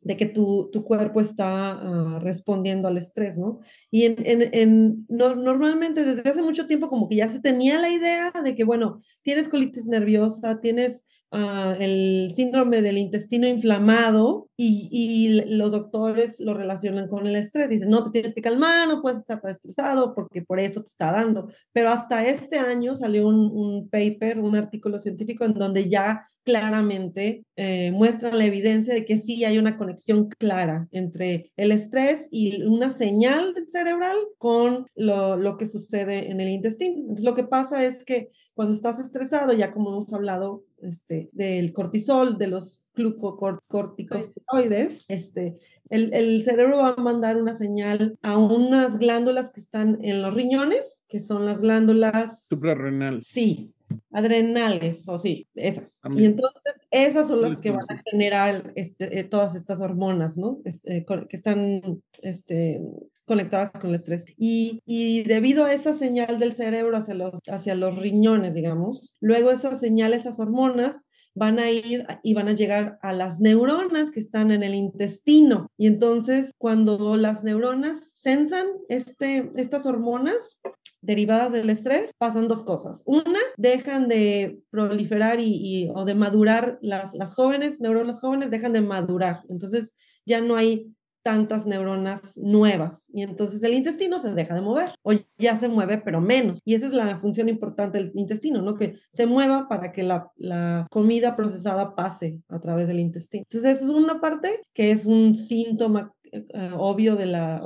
[0.00, 3.60] de que tu, cuerpo está ah, respondiendo al estrés, ¿no?
[3.90, 8.54] Y en normalmente desde hace mucho tiempo como que ya se tenía la idea de
[8.54, 15.72] que, bueno, tienes colitis nerviosa, tienes Ah, el síndrome del intestino inflamado y, y, los
[15.72, 17.68] doctores lo relacionan con el estrés.
[17.68, 20.88] Dicen, no, te tienes que calmar, no puedes estar tan estresado porque por eso te
[20.88, 21.48] está dando.
[21.72, 27.44] Pero hasta este año salió un, un paper, un artículo científico en donde ya claramente
[27.56, 32.62] eh, muestra la evidencia de que sí hay una conexión clara entre el estrés y
[32.62, 37.00] una señal cerebral con lo, lo que sucede en el intestino.
[37.00, 41.72] Entonces, lo que pasa es que cuando estás estresado, ya como hemos hablado este, del
[41.72, 45.56] cortisol, de los glucocorticosteroides, este,
[45.88, 50.34] el, el, cerebro va a mandar una señal a unas glándulas que están en los
[50.34, 53.26] riñones, que son las glándulas suprarrenales.
[53.26, 53.72] Sí,
[54.10, 56.00] adrenales, o sí, esas.
[56.16, 60.60] Y entonces esas son las que van a generar este, eh, todas estas hormonas, ¿no?
[60.64, 62.80] Este, que están este,
[63.24, 64.24] conectadas con el estrés.
[64.36, 69.50] Y, y, debido a esa señal del cerebro hacia los, hacia los riñones, digamos, luego
[69.50, 71.02] esas señales, esas hormonas,
[71.36, 75.70] van a ir y van a llegar a las neuronas que están en el intestino.
[75.76, 80.58] Y entonces, cuando las neuronas sensan este, estas hormonas,
[81.06, 83.02] derivadas del estrés, pasan dos cosas.
[83.06, 88.80] Una, dejan de proliferar y, o de madurar las, las jóvenes, neuronas jóvenes dejan de
[88.80, 89.42] madurar.
[89.48, 89.94] Entonces
[90.26, 90.92] ya no hay
[91.22, 95.98] tantas neuronas nuevas y entonces el intestino se deja de mover o ya se mueve
[95.98, 98.76] pero menos y esa es la función importante del intestino, ¿no?
[98.76, 103.42] Que se mueva para que la, la comida procesada pase a través del intestino.
[103.50, 107.60] Entonces esa es una parte que es un síntoma eh, obvio de la,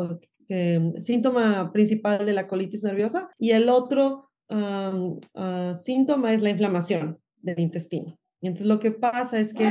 [0.98, 7.60] síntoma principal de la colitis nerviosa y el otro ah, síntoma es la inflamación del
[7.60, 8.18] intestino.
[8.42, 9.70] Entonces lo que pasa es que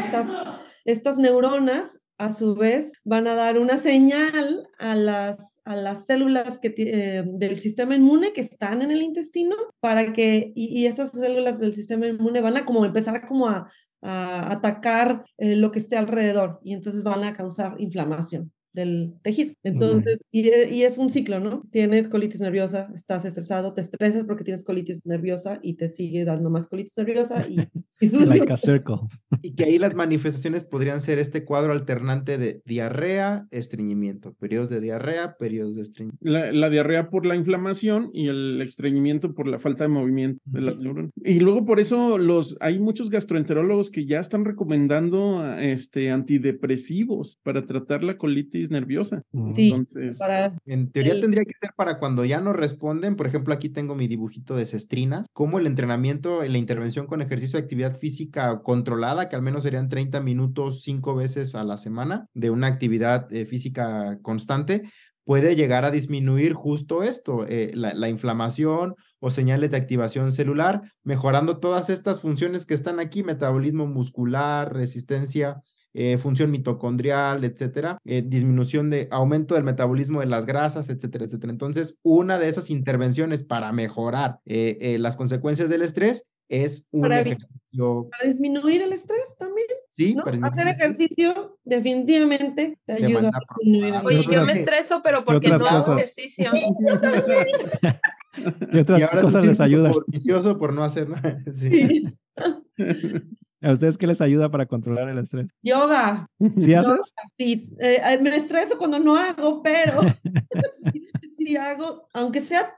[0.85, 6.59] estas, neuronas a su vez van a dar una señal a las, a las células
[6.59, 11.59] que, eh, del sistema inmune que están en el intestino para que, y, estas células
[11.59, 13.71] del sistema inmune van a como empezar a como a,
[14.01, 19.53] atacar eh, lo que esté alrededor y entonces van a causar inflamación del tejido.
[19.63, 21.63] Entonces, y, y, es un ciclo, ¿no?
[21.71, 26.49] Tienes colitis nerviosa, estás estresado, te estresas porque tienes colitis nerviosa y te sigue dando
[26.49, 27.59] más colitis nerviosa y...
[27.99, 28.97] y like a circle.
[29.41, 34.81] Y que ahí las manifestaciones podrían ser este cuadro alternante de diarrea, estreñimiento, periodos de
[34.81, 36.25] diarrea, periodos de estreñimiento.
[36.25, 40.77] La, diarrea por la inflamación y el estreñimiento por la falta de movimiento de las
[40.77, 41.11] neuronas.
[41.15, 47.65] Y luego por eso los, hay muchos gastroenterólogos que ya están recomendando este, antidepresivos para
[47.65, 49.23] tratar la colitis nerviosa.
[49.55, 50.19] Sí, Entonces,
[50.65, 53.15] en teoría tendría que ser para cuando ya no responden.
[53.15, 57.57] Por ejemplo, aquí tengo mi dibujito de cestrinas, como el entrenamiento, la intervención con ejercicio
[57.57, 62.27] de actividad física controlada, que al menos serían 30 minutos cinco veces a la semana
[62.33, 64.83] de una actividad eh, física constante,
[65.23, 70.81] puede llegar a disminuir justo esto, eh, la, la, inflamación o señales de activación celular,
[71.03, 75.61] mejorando todas estas funciones que están aquí, metabolismo muscular, resistencia
[75.93, 81.51] eh, función mitocondrial, etcétera, eh, disminución de aumento del metabolismo de las grasas, etcétera, etcétera.
[81.51, 87.21] Entonces, una de esas intervenciones para mejorar eh, las consecuencias del estrés es un para,
[87.21, 88.09] ejercicio.
[88.09, 89.67] Para disminuir el estrés también.
[89.89, 95.23] Sí, para Hacer ejercicio definitivamente te ayuda a disminuir el Oye, yo me estreso, pero
[95.23, 96.49] porque no hago ejercicio.
[98.73, 99.91] y otras cosas les ayuda.
[99.91, 101.43] Por vicioso por no hacer nada.
[101.53, 102.07] Sí.
[103.61, 105.47] ¿A ustedes qué les ayuda para controlar el estrés?
[105.61, 106.27] Yoga.
[106.57, 107.13] ¿Sí haces?
[107.37, 109.93] Sí, eh, me estreso cuando no hago, pero
[111.37, 112.73] si hago, aunque sea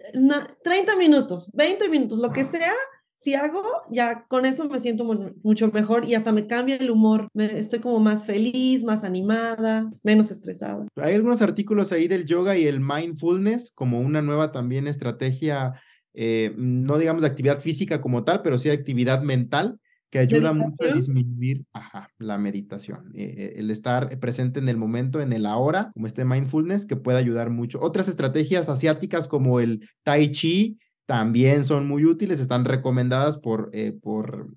[0.63, 2.73] 30 minutos, 20 minutos, lo que sea,
[3.17, 3.61] si hago,
[3.91, 5.03] ya con eso me siento
[5.43, 7.27] mucho mejor y hasta me cambia el humor.
[7.35, 10.87] Me, estoy como más feliz, más animada, menos estresada.
[10.95, 15.79] Hay algunos artículos ahí del yoga y el mindfulness como una nueva también estrategia,
[16.15, 19.79] eh, no digamos de actividad física como tal, pero sí de actividad mental
[20.11, 21.63] que ayuda mucho a disminuir
[22.19, 26.25] la meditación, eh, eh, el estar presente en el momento, en el ahora, como este
[26.25, 27.79] mindfulness, que puede ayudar mucho.
[27.81, 33.93] Otras estrategias asiáticas como el tai chi también son muy útiles, están recomendadas por, eh,
[34.01, 34.47] por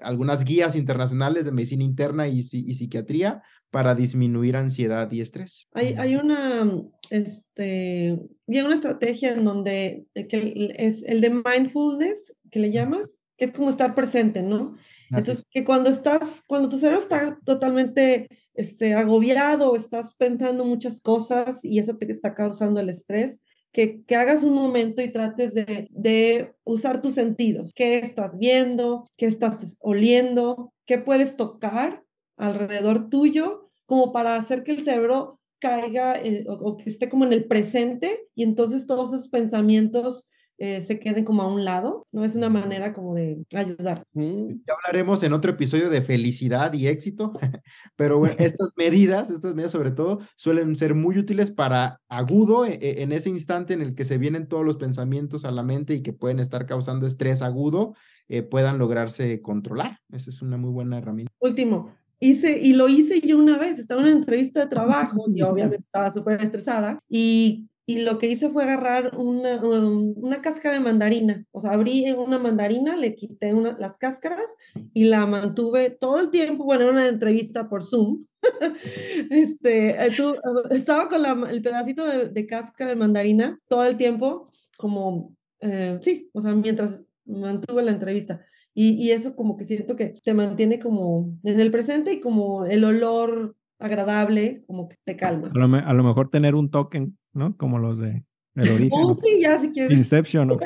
[0.00, 5.66] algunas guías internacionales de medicina interna y, y, psiquiatría para disminuir ansiedad y estrés.
[5.72, 6.70] Hay, hay una,
[7.10, 13.70] este, una estrategia en donde que es el de mindfulness, que le llamas, es como
[13.70, 14.76] estar presente, ¿no?
[15.10, 21.64] Entonces, que cuando estás, cuando tu cerebro está totalmente este, agobiado, estás pensando muchas cosas
[21.64, 23.40] y eso te está causando el estrés,
[23.72, 27.72] que, que hagas un momento y trates de, de usar tus sentidos.
[27.74, 29.06] ¿Qué estás viendo?
[29.16, 30.72] ¿Qué estás oliendo?
[30.86, 32.04] ¿Qué puedes tocar
[32.36, 33.70] alrededor tuyo?
[33.86, 38.26] Como para hacer que el cerebro caiga eh, o, que esté como en el presente
[38.34, 40.28] y entonces todos esos pensamientos
[40.64, 42.24] eh, se queden como a un lado, ¿no?
[42.24, 44.04] Es una manera como de ayudar.
[44.14, 47.32] Ya hablaremos en otro episodio de felicidad y éxito,
[47.96, 52.74] pero bueno, estas medidas, estas medidas sobre todo, suelen ser muy útiles para agudo e,
[52.74, 55.94] e, en, ese instante en el que se vienen todos los pensamientos a la mente
[55.94, 57.96] y que pueden estar causando estrés agudo,
[58.28, 59.98] eh, puedan lograrse controlar.
[60.12, 61.32] Esa es una muy buena herramienta.
[61.40, 65.42] Último, hice, y lo hice yo una vez, estaba en una entrevista de trabajo, y
[65.42, 70.76] obviamente estaba súper estresada, y y lo que hice fue agarrar una, um, una, cáscara
[70.76, 71.44] de mandarina.
[71.50, 74.46] O sea, abrí una mandarina, le quité una, las cáscaras
[74.94, 76.64] y la mantuve todo el tiempo.
[76.64, 78.26] Bueno, era una entrevista por Zoom.
[79.30, 83.84] este, eh, tú, eh, estaba con la, el pedacito de, de, cáscara de mandarina todo
[83.84, 88.44] el tiempo, como, eh, sí, o sea, mientras mantuve la entrevista.
[88.74, 92.64] Y, y eso como que siento que te mantiene como en el presente y como
[92.64, 95.50] el olor agradable, como que te calma.
[95.54, 97.56] A lo, a lo mejor tener un token ¿no?
[97.56, 98.24] Como los de
[98.54, 98.90] El Origen.
[98.92, 99.96] Oh, sí, ya si quieres.
[99.96, 100.58] Inception.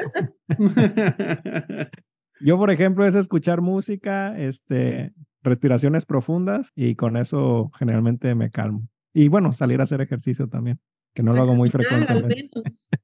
[2.40, 8.86] Yo, por ejemplo, es escuchar música, este, respiraciones profundas y con eso generalmente me calmo.
[9.14, 10.78] Y bueno, salir a hacer ejercicio también
[11.16, 12.50] que no lo hago muy frecuentemente.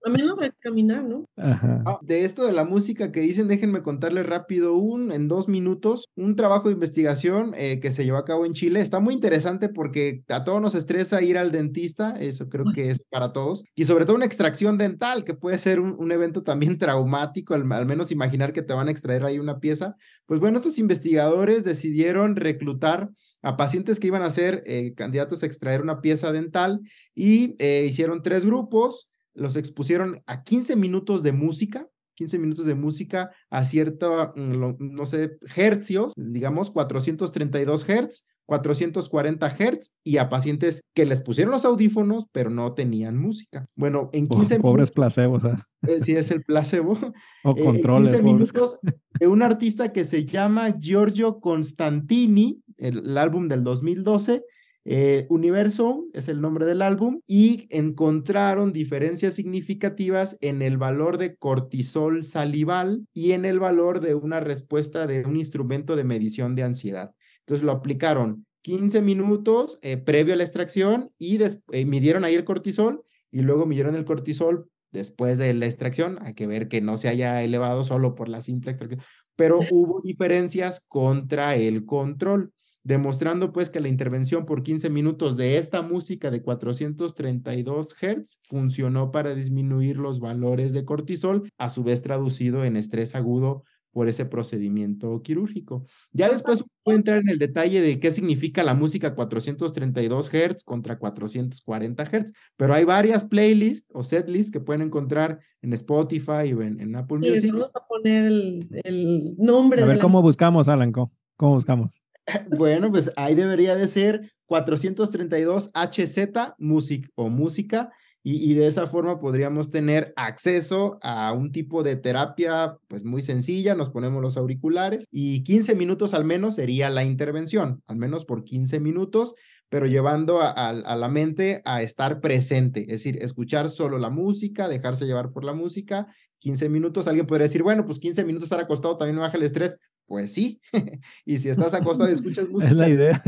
[0.04, 1.24] Al menos, de caminar, ¿no?
[1.38, 6.04] Ah, de esto de la música que dicen, déjenme contarles rápido un, en dos minutos,
[6.14, 8.80] un trabajo de investigación eh, que se llevó a cabo en Chile.
[8.80, 13.02] Está muy interesante porque a todos nos estresa ir al dentista, eso creo que es
[13.08, 17.54] para todos, y sobre todo una extracción dental, que puede ser un, evento también traumático,
[17.54, 19.96] al, al menos imaginar que te van a extraer ahí una pieza.
[20.26, 23.08] Pues bueno, estos investigadores decidieron reclutar
[23.43, 26.80] a pacientes que iban a ser eh, candidatos a extraer una pieza dental
[27.14, 32.74] y eh, hicieron tres grupos, los expusieron a 15 minutos de música, 15 minutos de
[32.74, 40.82] música a cierto, mm, no sé, hercios, digamos 432 hertz, 440 hertz y a pacientes
[40.95, 43.66] que les pusieron los audífonos pero no tenían música.
[43.76, 45.45] Bueno, en 15 Pobres placebos.
[45.45, 45.55] ¿eh?
[45.86, 46.01] ¿eh?
[46.01, 46.99] sí, es el placebo.
[47.45, 48.12] O controles.
[48.12, 48.78] 15 minutos
[49.18, 54.45] de un artista que se llama Giorgio Constantini, el, álbum del 2012.
[54.85, 61.37] Eh, Universo es el nombre del álbum y encontraron diferencias significativas en el valor de
[61.37, 66.64] cortisol salival y en el valor de una respuesta de un instrumento de medición de
[66.64, 67.14] ansiedad.
[67.41, 72.45] Entonces lo aplicaron 15 minutos eh, previo a la extracción y eh, midieron ahí el
[72.45, 76.18] cortisol y luego midieron el cortisol después de la extracción.
[76.22, 79.01] Hay que ver que no se haya elevado solo por la simple extracción,
[79.37, 82.53] pero hubo diferencias contra el control
[82.85, 89.11] demostrando pues que la intervención por 15 minutos de esta música de 432 Hz funcionó
[89.11, 94.24] para disminuir los valores de cortisol, a su vez traducido en estrés agudo por ese
[94.24, 95.85] procedimiento quirúrgico.
[96.12, 100.99] Ya después puedo entrar en el detalle de qué significa la música 432 Hz contra
[100.99, 106.97] 440 Hz, pero hay varias playlists o setlists que pueden encontrar en Spotify o en,
[106.97, 107.53] Apple Music.
[107.53, 109.83] Vamos a poner el, nombre.
[109.83, 110.91] A ver, ¿cómo buscamos, Alan?
[110.91, 111.11] ¿Cómo
[111.55, 112.03] buscamos?
[112.57, 117.91] Bueno, pues ahí debería de ser 432 HZ Music o música
[118.25, 123.75] y, de esa forma podríamos tener acceso a un tipo de terapia pues muy sencilla,
[123.75, 128.45] nos ponemos los auriculares y 15 minutos al menos sería la intervención, al menos por
[128.45, 129.35] 15 minutos,
[129.68, 135.07] pero llevando a, la mente a estar presente, es decir, escuchar solo la música, dejarse
[135.07, 136.07] llevar por la música,
[136.39, 139.45] 15 minutos, alguien podría decir, bueno, pues 15 minutos estar acostado también me baja el
[139.45, 139.79] estrés,
[140.12, 140.60] pues sí.
[141.24, 142.70] y si estás acostado y escuchas música.
[142.70, 143.22] Es la idea.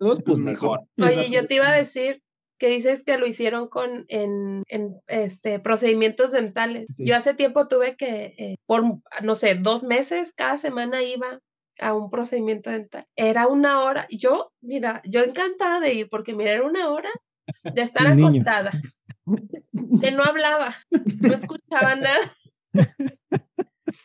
[0.00, 0.80] Todos, pues mejor.
[1.00, 2.24] Oye, yo te iba a decir
[2.58, 6.86] que dices que lo hicieron con en, en este procedimientos dentales.
[6.98, 8.82] Yo hace tiempo tuve que eh, por
[9.22, 11.38] no sé, dos meses cada semana iba
[11.78, 13.06] a un procedimiento dental.
[13.14, 14.08] Era una hora.
[14.10, 17.10] Yo, mira, yo encantada de ir porque mira, era una hora
[17.62, 18.72] de estar acostada.
[20.00, 22.18] Que no hablaba, no escuchaba nada.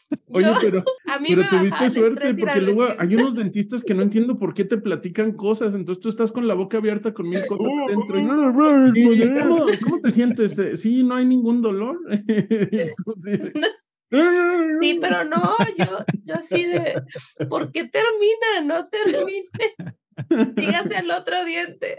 [0.34, 0.84] Oye, pero,
[1.28, 5.34] pero tuviste suerte porque luego hay unos dentistas que no entiendo por qué te platican
[5.34, 8.20] cosas, entonces tú estás con la boca abierta con mil cosas dentro.
[9.84, 10.56] ¿cómo, te sientes?
[10.80, 12.00] Sí, no hay ningún dolor.
[14.80, 15.86] Sí, pero no, yo,
[16.24, 17.02] yo así de,
[17.48, 18.62] ¿por qué termina?
[18.64, 19.46] No termine.
[20.56, 21.98] Sígase el otro diente.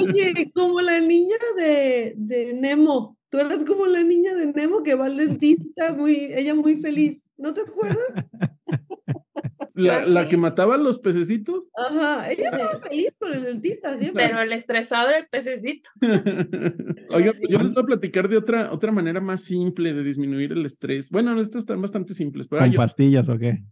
[0.00, 3.16] Oye, como la niña de, de Nemo.
[3.28, 7.22] Tú eres como la niña de Nemo que va al dentista, muy, ella muy feliz.
[7.40, 7.98] ¿No te acuerdas?
[9.74, 11.62] La, la que mataba a los pececitos.
[11.74, 14.26] Ajá, ella estaba feliz con el dentista siempre.
[14.26, 15.88] Pero el estresado era el pececito.
[17.10, 20.52] Oiga, pues yo les voy a platicar de otra, otra manera más simple de disminuir
[20.52, 21.08] el estrés.
[21.08, 22.46] Bueno, estas están bastante simples.
[22.48, 23.62] Pero ¿Con yo- pastillas o qué?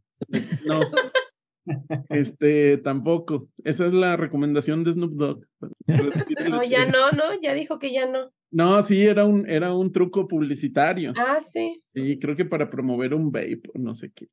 [0.66, 0.80] No.
[2.08, 3.50] Este, tampoco.
[3.64, 5.44] Esa es la recomendación de Snoop Dogg.
[6.48, 8.20] No, ya no, no, ya dijo que ya no.
[8.50, 11.12] No, sí, era un, era un truco publicitario.
[11.16, 11.82] Ah, sí.
[11.86, 14.28] Sí, creo que para promover un vape o no sé qué.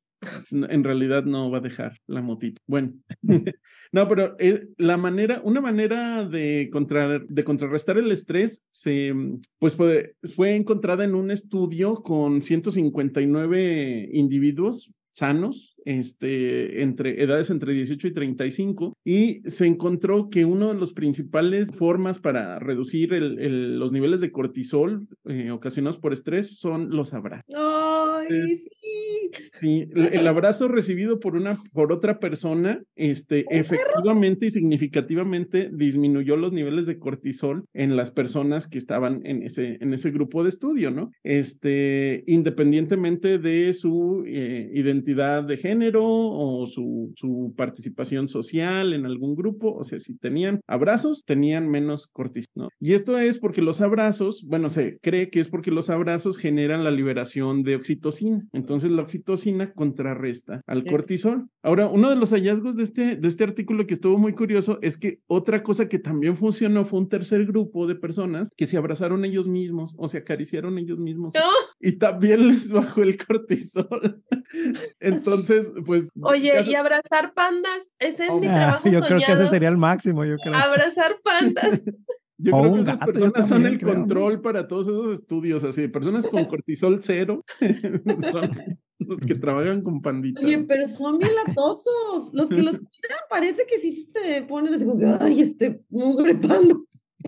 [0.50, 2.60] En realidad no va a dejar la motita.
[2.66, 2.94] Bueno,
[3.92, 9.40] no, pero eh, la manera, una manera de, contra, de contrarrestar el estrés se, mm,
[9.58, 17.72] pues fue, fue encontrada en un estudio con 159 individuos sanos, este, entre edades entre
[17.72, 23.92] 18 y 35, y se encontró que una de las principales formas para reducir los
[23.92, 27.44] niveles de cortisol eh, ocasionados por estrés son los abrazos.
[27.56, 29.30] Ay, Es- sí.
[29.56, 36.52] Sí, el abrazo recibido por una, por otra persona, este, efectivamente y significativamente disminuyó los
[36.52, 40.90] niveles de cortisol en las personas que estaban en ese, en ese grupo de estudio,
[40.90, 41.10] ¿no?
[41.24, 49.34] Este, independientemente de su eh, identidad de género o su, su participación social en algún
[49.36, 52.68] grupo, o sea, si tenían abrazos, tenían menos cortisol, ¿no?
[52.78, 56.84] Y esto es porque los abrazos, bueno, se cree que es porque los abrazos generan
[56.84, 58.44] la liberación de oxitocina.
[58.52, 60.90] Entonces la oxitocina contrarresta al Sí.
[60.90, 61.48] cortisol.
[61.62, 64.96] Ahora, uno de los hallazgos de este, de este artículo que estuvo muy curioso es
[64.98, 69.24] que otra cosa que también funcionó fue un tercer grupo de personas que se abrazaron
[69.24, 71.40] ellos mismos o se acariciaron ellos mismos No.
[71.80, 74.22] y también les bajó el cortisol.
[75.00, 76.08] Entonces, pues...
[76.22, 79.68] Oye, caso- y abrazar pandas, ese es mi Ah, trabajo yo creo que ese sería
[79.68, 80.54] el máximo, yo creo.
[80.54, 81.84] Abrazar pandas.
[82.38, 85.88] Yo O creo que esas gato, personas son el control para todos esos estudios, así,
[85.88, 87.42] personas con cortisol cero
[88.30, 88.50] son
[88.98, 90.42] los que trabajan con panditas.
[90.42, 92.30] Oye, pero son bien latosos.
[92.32, 96.34] Los que los cuidan parece que sí se ponen así como que, ay, este mugre
[96.34, 96.76] panda.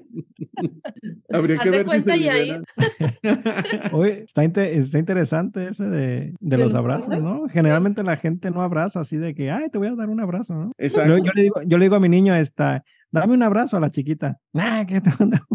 [1.29, 2.11] Habría que ver si se.
[3.91, 7.21] Oye, está, inte- está interesante ese de, de ¿De los abrazos?
[7.21, 7.47] ¿no?
[7.49, 10.53] Generalmente la gente no abraza así de que, ay, te voy a dar un abrazo,
[10.53, 10.71] ¿no?
[10.77, 11.17] Exacto.
[11.17, 13.89] Yo, le digo, yo le digo a mi niño, esta, dame un abrazo a la
[13.91, 14.39] chiquita.
[14.53, 15.45] Ah, ¿qué te manda?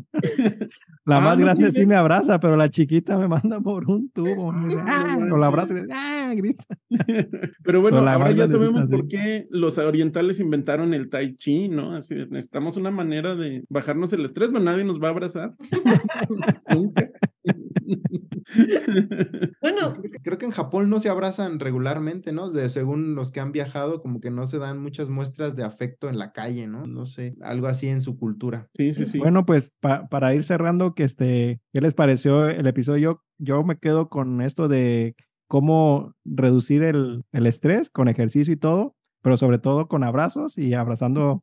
[1.09, 4.11] La Ah, más no grande sí me abraza, pero la chiquita me manda por un
[4.11, 4.53] tubo.
[4.53, 6.65] Me dice, Ah, ah, no o la y dice, ah, grita.
[7.65, 11.71] Pero bueno, Pero la ahora ya sabemos por qué los orientales inventaron el tai chi,
[11.71, 11.97] ¿no?
[11.97, 15.55] Así necesitamos una manera de bajarnos el estrés, pero nadie nos va a abrazar.
[16.75, 17.11] Nunca.
[19.61, 22.51] Bueno, Creo que- en Japón no se abrazan regularmente, ¿no?
[22.51, 26.09] De, según los que han viajado, como que no se dan muchas muestras de afecto
[26.09, 26.87] en la calle, ¿no?
[26.87, 28.69] No sé, algo así en su cultura.
[28.77, 29.19] Sí, sí, sí.
[29.19, 33.23] Bueno, pues pa- para ir cerrando, que este, ¿qué les pareció el episodio?
[33.39, 35.15] Yo me quedo con esto de
[35.49, 40.75] cómo reducir el, el estrés con ejercicio y todo, pero sobre todo con abrazos y
[40.75, 41.43] abrazando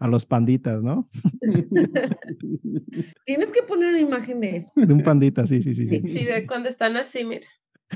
[0.00, 1.08] a los panditas, ¿no?
[3.26, 4.72] tienes que poner una imagen de eso.
[4.76, 5.86] De un pandita, sí, sí, sí.
[5.86, 6.02] sí.
[6.12, 7.46] Sí, de cuando están así, mira.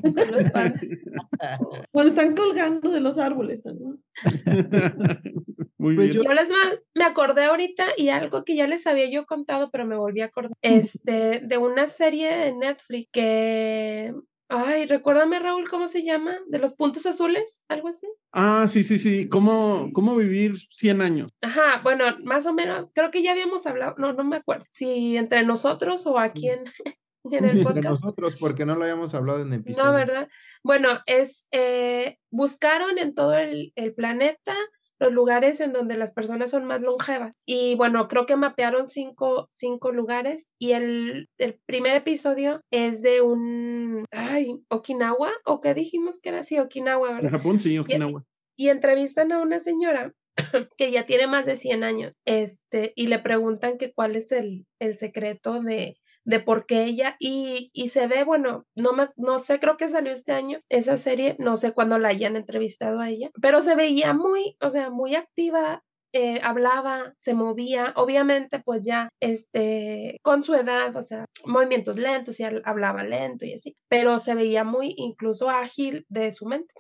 [0.03, 0.83] Con los pandas.
[1.91, 3.99] Cuando están colgando de los árboles también.
[5.79, 6.23] Muy Pues bien.
[6.23, 9.87] Yo les ma- me acordé ahorita y algo que ya les había yo contado, pero
[9.87, 10.53] me volví a acordar.
[10.61, 14.13] Este, de una serie de Netflix que.
[14.49, 16.39] Ay, recuérdame, Raúl, ¿cómo se llama?
[16.47, 17.63] ¿De los puntos azules?
[17.69, 18.07] ¿Algo así?
[18.33, 19.29] Ah, sí, sí, sí.
[19.29, 21.33] ¿Cómo, cómo vivir 100 años?
[21.41, 25.17] Ajá, bueno, más o menos, creo que ya habíamos hablado, no, no me acuerdo, si
[25.17, 26.65] entre nosotros o aquí en,
[27.25, 28.01] en el podcast.
[28.01, 29.85] nosotros, porque no lo habíamos hablado en episodio.
[29.85, 30.29] No, ¿verdad?
[30.63, 34.55] Bueno, es, eh, buscaron en todo el, el planeta
[34.99, 37.35] los lugares en donde las personas son más longevas.
[37.47, 43.21] Y bueno, creo que mapearon cinco, cinco lugares y el, el primer episodio es de
[43.23, 46.59] un, ay, Okinawa, ¿o qué dijimos que era así?
[46.59, 47.31] Okinawa, En ¿verdad?
[47.31, 48.25] Japón, sí, Okinawa.
[48.57, 50.13] y entrevistan a una señora
[50.79, 54.67] que ya tiene más de 100 años, este, y le preguntan que cuál es el,
[54.81, 55.97] el secreto de,
[56.27, 59.89] de por qué ella, y, y se ve, bueno, no, me, no sé, creo que
[59.89, 63.75] salió este año esa serie, no sé cuándo la hayan entrevistado a ella, pero se
[63.77, 70.43] veía muy, o sea, muy activa, eh, hablaba, se movía, obviamente pues ya este, con
[70.43, 74.65] su edad, o sea, movimientos lentos y hab- hablaba lento y así, pero se veía
[74.65, 76.75] muy incluso ágil de su mente.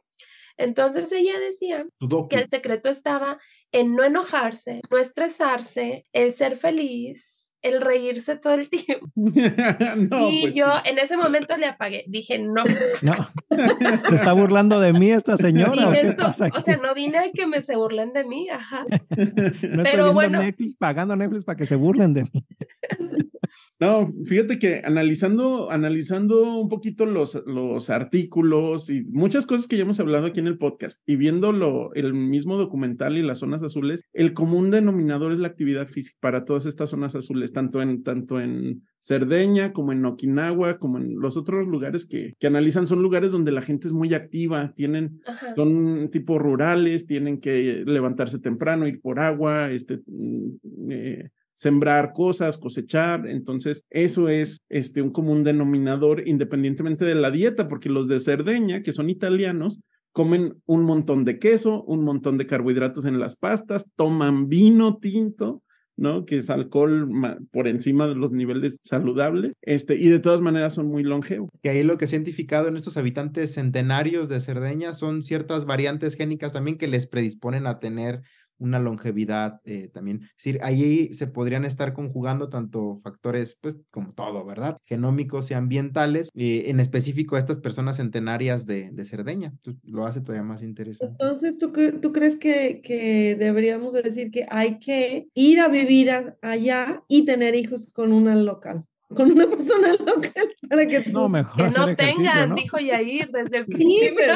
[0.58, 1.86] Entonces ella decía
[2.28, 3.38] que el secreto estaba
[3.72, 9.08] en no enojarse, no estresarse, el ser feliz, el reírse todo el tiempo.
[9.14, 12.64] no, y pues, yo en ese momento le apagué, dije, no,
[13.02, 13.14] No.
[14.08, 15.72] ¿Se está burlando de mí esta señora?
[15.88, 18.84] o esto, o sea, no vine a que me se burlen de mí, ajá.
[19.66, 20.40] No pero bueno.
[20.40, 22.30] Netflix, pagando Netflix para que se burlen de mí.
[23.78, 29.82] No, fíjate que analizando, analizando un poquito los, los artículos y muchas cosas que ya
[29.82, 31.50] hemos hablado aquí en el podcast y viendo
[31.92, 36.46] el mismo documental y las zonas azules, el común denominador es la actividad física para
[36.46, 41.36] todas estas zonas azules, tanto en, tanto en Cerdeña como en Okinawa, como en los
[41.36, 45.20] otros lugares que, que analizan, son lugares donde la gente es muy activa, tienen,
[45.54, 52.58] son tipo rurales, tienen que levantarse temprano, ir por agua, este, mm, eh, sembrar cosas,
[52.58, 53.26] cosechar.
[53.26, 58.82] Entonces, eso es este, un común denominador independientemente de la dieta, porque los de Cerdeña,
[58.82, 59.80] que son italianos,
[60.12, 65.62] comen un montón de queso, un montón de carbohidratos en las pastas, toman vino tinto,
[65.96, 66.24] ¿no?
[66.24, 67.10] Que es alcohol
[67.50, 71.50] por encima de los niveles saludables, este, y de todas maneras son muy longevos.
[71.62, 75.64] Y ahí lo que se ha identificado en estos habitantes centenarios de Cerdeña son ciertas
[75.64, 78.22] variantes génicas también que les predisponen a tener
[78.58, 80.22] una longevidad eh, también.
[80.22, 84.78] Es decir, ahí se podrían estar conjugando tanto factores, pues como todo, ¿verdad?
[84.84, 89.52] Genómicos y ambientales, eh, en específico a estas personas centenarias de, de Cerdeña.
[89.82, 91.16] Lo hace todavía más interesante.
[91.20, 96.10] Entonces, ¿tú, tú crees que, que deberíamos decir que hay que ir a vivir
[96.42, 98.84] allá y tener hijos con una local?
[99.14, 103.66] con una persona local para que no mejor que no tengan dijo Yair desde el
[103.66, 104.26] principio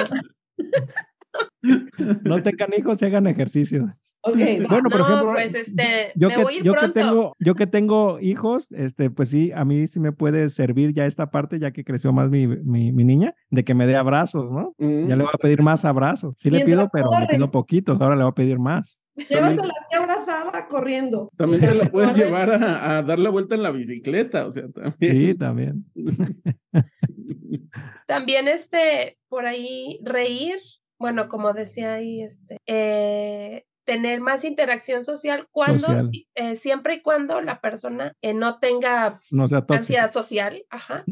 [2.25, 3.93] no tengan hijos y hagan ejercicio
[4.23, 9.11] bueno, por ejemplo, pues este, yo, que, yo que, tengo, yo que tengo hijos, este,
[9.11, 12.29] pues sí, a mí sí me puede servir ya esta parte, ya que creció más
[12.31, 14.75] mi, mi, niña, de que me dé abrazos, ¿no?
[14.79, 15.43] Ya le voy a mm.
[15.43, 16.35] pedir más abrazos.
[16.39, 19.01] Sí le pido, pero le pido poquitos, ahora le voy a pedir más.
[19.29, 21.31] Llévatela así abrazada corriendo.
[21.37, 24.69] También te la puedes llevar a, a, dar la vuelta en la bicicleta, o sea,
[24.69, 25.17] también.
[25.17, 25.85] Sí, también.
[28.07, 30.57] también este, por ahí, reír,
[30.99, 37.41] bueno, como decía ahí, este, eh, tener más interacción social cuando, eh, siempre y cuando
[37.41, 39.19] la persona eh, no tenga
[39.69, 41.05] ansiedad social, ajá.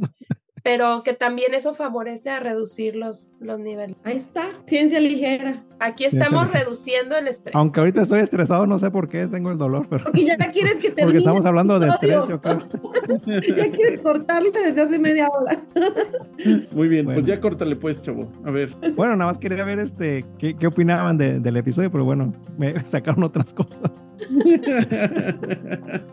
[0.68, 3.96] Pero que también eso favorece a reducir los, los niveles.
[4.04, 5.64] Ahí está, ciencia ligera.
[5.80, 7.56] Aquí estamos reduciendo el estrés.
[7.56, 10.04] Aunque ahorita estoy estresado, no sé por qué tengo el dolor, pero...
[10.04, 12.58] Porque ya quieres que termine Porque estamos hablando de estrés, yo creo.
[13.56, 15.58] ya quieres cortarle desde hace media hora.
[16.72, 18.30] Muy bien, pues ya córtale pues, chavo.
[18.44, 18.68] A ver.
[18.94, 23.24] Bueno, nada más quería ver este qué, qué opinaban del episodio, pero bueno, me sacaron
[23.24, 23.90] otras cosas.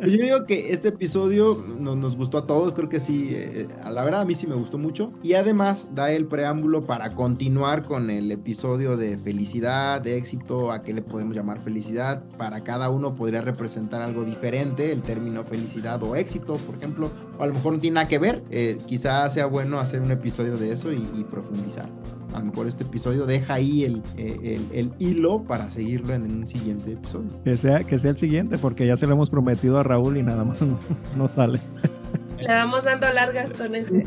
[0.01, 4.03] Yo digo que este episodio nos, gustó a todos, creo que sí, eh, a la
[4.03, 5.11] verdad a mí sí me gustó mucho.
[5.23, 10.83] Y además da el preámbulo para continuar con el episodio de felicidad, de éxito, a
[10.83, 12.23] qué le podemos llamar felicidad.
[12.37, 17.43] Para cada uno podría representar algo diferente, el término felicidad o éxito, por ejemplo, o
[17.43, 18.43] a lo mejor no tiene nada que ver.
[18.49, 21.89] Eh, quizás sea bueno hacer un episodio de eso y, profundizar.
[22.35, 26.47] A lo mejor este episodio deja ahí el, eh, el, hilo para seguirlo en, un
[26.47, 27.29] siguiente episodio.
[27.45, 30.23] Que sea, que sea el siguiente, porque ya se lo hemos prometido a Raúl y
[30.23, 30.57] nada más
[31.15, 31.61] no, sale.
[32.41, 34.03] Le vamos dando largas con ese.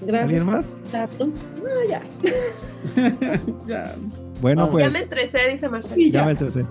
[0.00, 0.22] Gracias.
[0.22, 0.76] ¿Alguien más?
[1.20, 1.28] No,
[1.88, 2.02] ya.
[3.68, 3.94] ya.
[4.40, 4.84] Bueno, pues.
[4.84, 6.02] Ya me estresé, dice Marcelo.
[6.10, 6.24] ya.
[6.24, 6.66] me estresé.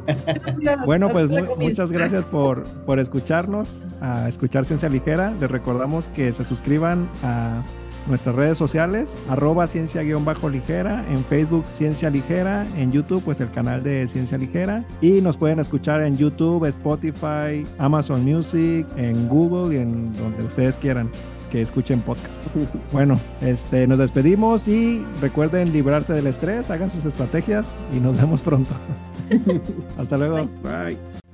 [0.86, 5.34] bueno, pues muchas gracias por, por escucharnos, a escuchar Ciencia Ligera.
[5.40, 7.64] Les recordamos que se suscriban a
[8.08, 14.08] nuestras redes sociales, arroba ciencia-ligera, en Facebook Ciencia Ligera, en YouTube pues el canal de
[14.08, 20.14] Ciencia Ligera y nos pueden escuchar en YouTube, Spotify, Amazon Music, en Google y en
[20.14, 21.10] donde ustedes quieran
[21.52, 22.36] que escuchen podcast.
[22.92, 28.42] Bueno, este, nos despedimos y recuerden librarse del estrés, hagan sus estrategias y nos vemos
[28.44, 28.74] pronto.
[29.98, 30.48] Hasta luego.
[30.64, 31.25] Bye.